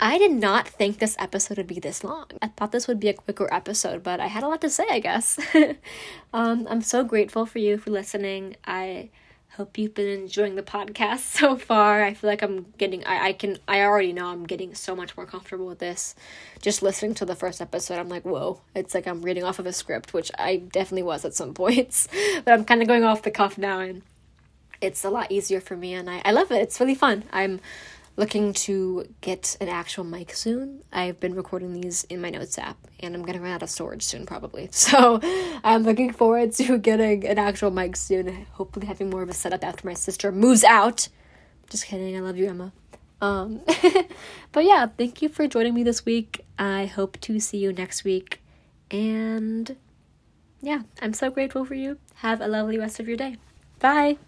I 0.00 0.18
did 0.18 0.30
not 0.32 0.68
think 0.68 0.98
this 0.98 1.16
episode 1.18 1.56
would 1.56 1.66
be 1.66 1.80
this 1.80 2.04
long. 2.04 2.26
I 2.40 2.48
thought 2.48 2.70
this 2.70 2.86
would 2.86 3.00
be 3.00 3.08
a 3.08 3.14
quicker 3.14 3.52
episode, 3.52 4.02
but 4.02 4.20
I 4.20 4.28
had 4.28 4.44
a 4.44 4.48
lot 4.48 4.60
to 4.60 4.70
say, 4.70 4.86
I 4.88 5.00
guess. 5.00 5.40
um, 6.32 6.66
I'm 6.70 6.82
so 6.82 7.02
grateful 7.02 7.46
for 7.46 7.58
you 7.58 7.78
for 7.78 7.90
listening. 7.90 8.56
I 8.64 9.10
hope 9.58 9.76
you've 9.76 9.94
been 9.94 10.06
enjoying 10.06 10.54
the 10.54 10.62
podcast 10.62 11.18
so 11.38 11.56
far. 11.56 12.04
I 12.04 12.14
feel 12.14 12.30
like 12.30 12.42
I'm 12.42 12.66
getting 12.78 13.04
I, 13.04 13.28
I 13.28 13.32
can 13.32 13.58
I 13.66 13.80
already 13.80 14.12
know 14.12 14.26
I'm 14.26 14.46
getting 14.46 14.72
so 14.74 14.94
much 14.94 15.16
more 15.16 15.26
comfortable 15.26 15.66
with 15.66 15.80
this. 15.80 16.14
Just 16.62 16.80
listening 16.80 17.14
to 17.14 17.24
the 17.24 17.34
first 17.34 17.60
episode, 17.60 17.98
I'm 17.98 18.08
like, 18.08 18.24
whoa, 18.24 18.60
it's 18.76 18.94
like 18.94 19.08
I'm 19.08 19.22
reading 19.22 19.42
off 19.42 19.58
of 19.58 19.66
a 19.66 19.72
script, 19.72 20.14
which 20.14 20.30
I 20.38 20.56
definitely 20.56 21.02
was 21.02 21.24
at 21.24 21.34
some 21.34 21.54
points. 21.62 22.06
but 22.44 22.52
I'm 22.54 22.64
kinda 22.64 22.86
going 22.86 23.02
off 23.02 23.22
the 23.22 23.32
cuff 23.32 23.58
now 23.58 23.80
and 23.80 24.02
it's 24.80 25.04
a 25.04 25.10
lot 25.10 25.32
easier 25.32 25.60
for 25.60 25.76
me 25.76 25.92
and 25.94 26.08
I, 26.08 26.22
I 26.24 26.30
love 26.30 26.52
it. 26.52 26.62
It's 26.62 26.78
really 26.78 26.94
fun. 26.94 27.24
I'm 27.32 27.60
looking 28.18 28.52
to 28.52 29.06
get 29.20 29.56
an 29.60 29.68
actual 29.68 30.02
mic 30.02 30.34
soon. 30.34 30.82
I've 30.92 31.20
been 31.20 31.34
recording 31.36 31.72
these 31.72 32.02
in 32.04 32.20
my 32.20 32.30
notes 32.30 32.58
app 32.58 32.76
and 32.98 33.14
I'm 33.14 33.22
gonna 33.22 33.40
run 33.40 33.52
out 33.52 33.62
of 33.62 33.70
storage 33.70 34.02
soon 34.02 34.26
probably. 34.26 34.68
So 34.88 35.20
I'm 35.62 35.84
looking 35.84 36.12
forward 36.12 36.52
to 36.54 36.78
getting 36.78 37.26
an 37.26 37.38
actual 37.38 37.70
mic 37.70 37.94
soon. 37.96 38.46
Hopefully 38.52 38.86
having 38.86 39.08
more 39.08 39.22
of 39.22 39.28
a 39.28 39.34
setup 39.34 39.64
after 39.64 39.86
my 39.86 39.94
sister 39.94 40.32
moves 40.32 40.64
out. 40.64 41.08
Just 41.70 41.86
kidding, 41.86 42.16
I 42.16 42.20
love 42.20 42.36
you, 42.36 42.48
Emma. 42.48 42.72
Um 43.20 43.60
but 44.52 44.64
yeah, 44.64 44.86
thank 44.86 45.22
you 45.22 45.28
for 45.28 45.46
joining 45.46 45.74
me 45.74 45.84
this 45.84 46.04
week. 46.04 46.44
I 46.58 46.86
hope 46.86 47.20
to 47.20 47.38
see 47.38 47.58
you 47.58 47.72
next 47.72 48.02
week. 48.02 48.42
And 48.90 49.76
yeah, 50.60 50.82
I'm 51.00 51.12
so 51.14 51.30
grateful 51.30 51.64
for 51.64 51.74
you. 51.74 51.98
Have 52.16 52.40
a 52.40 52.48
lovely 52.48 52.78
rest 52.78 52.98
of 52.98 53.06
your 53.06 53.16
day. 53.16 53.36
Bye. 53.78 54.18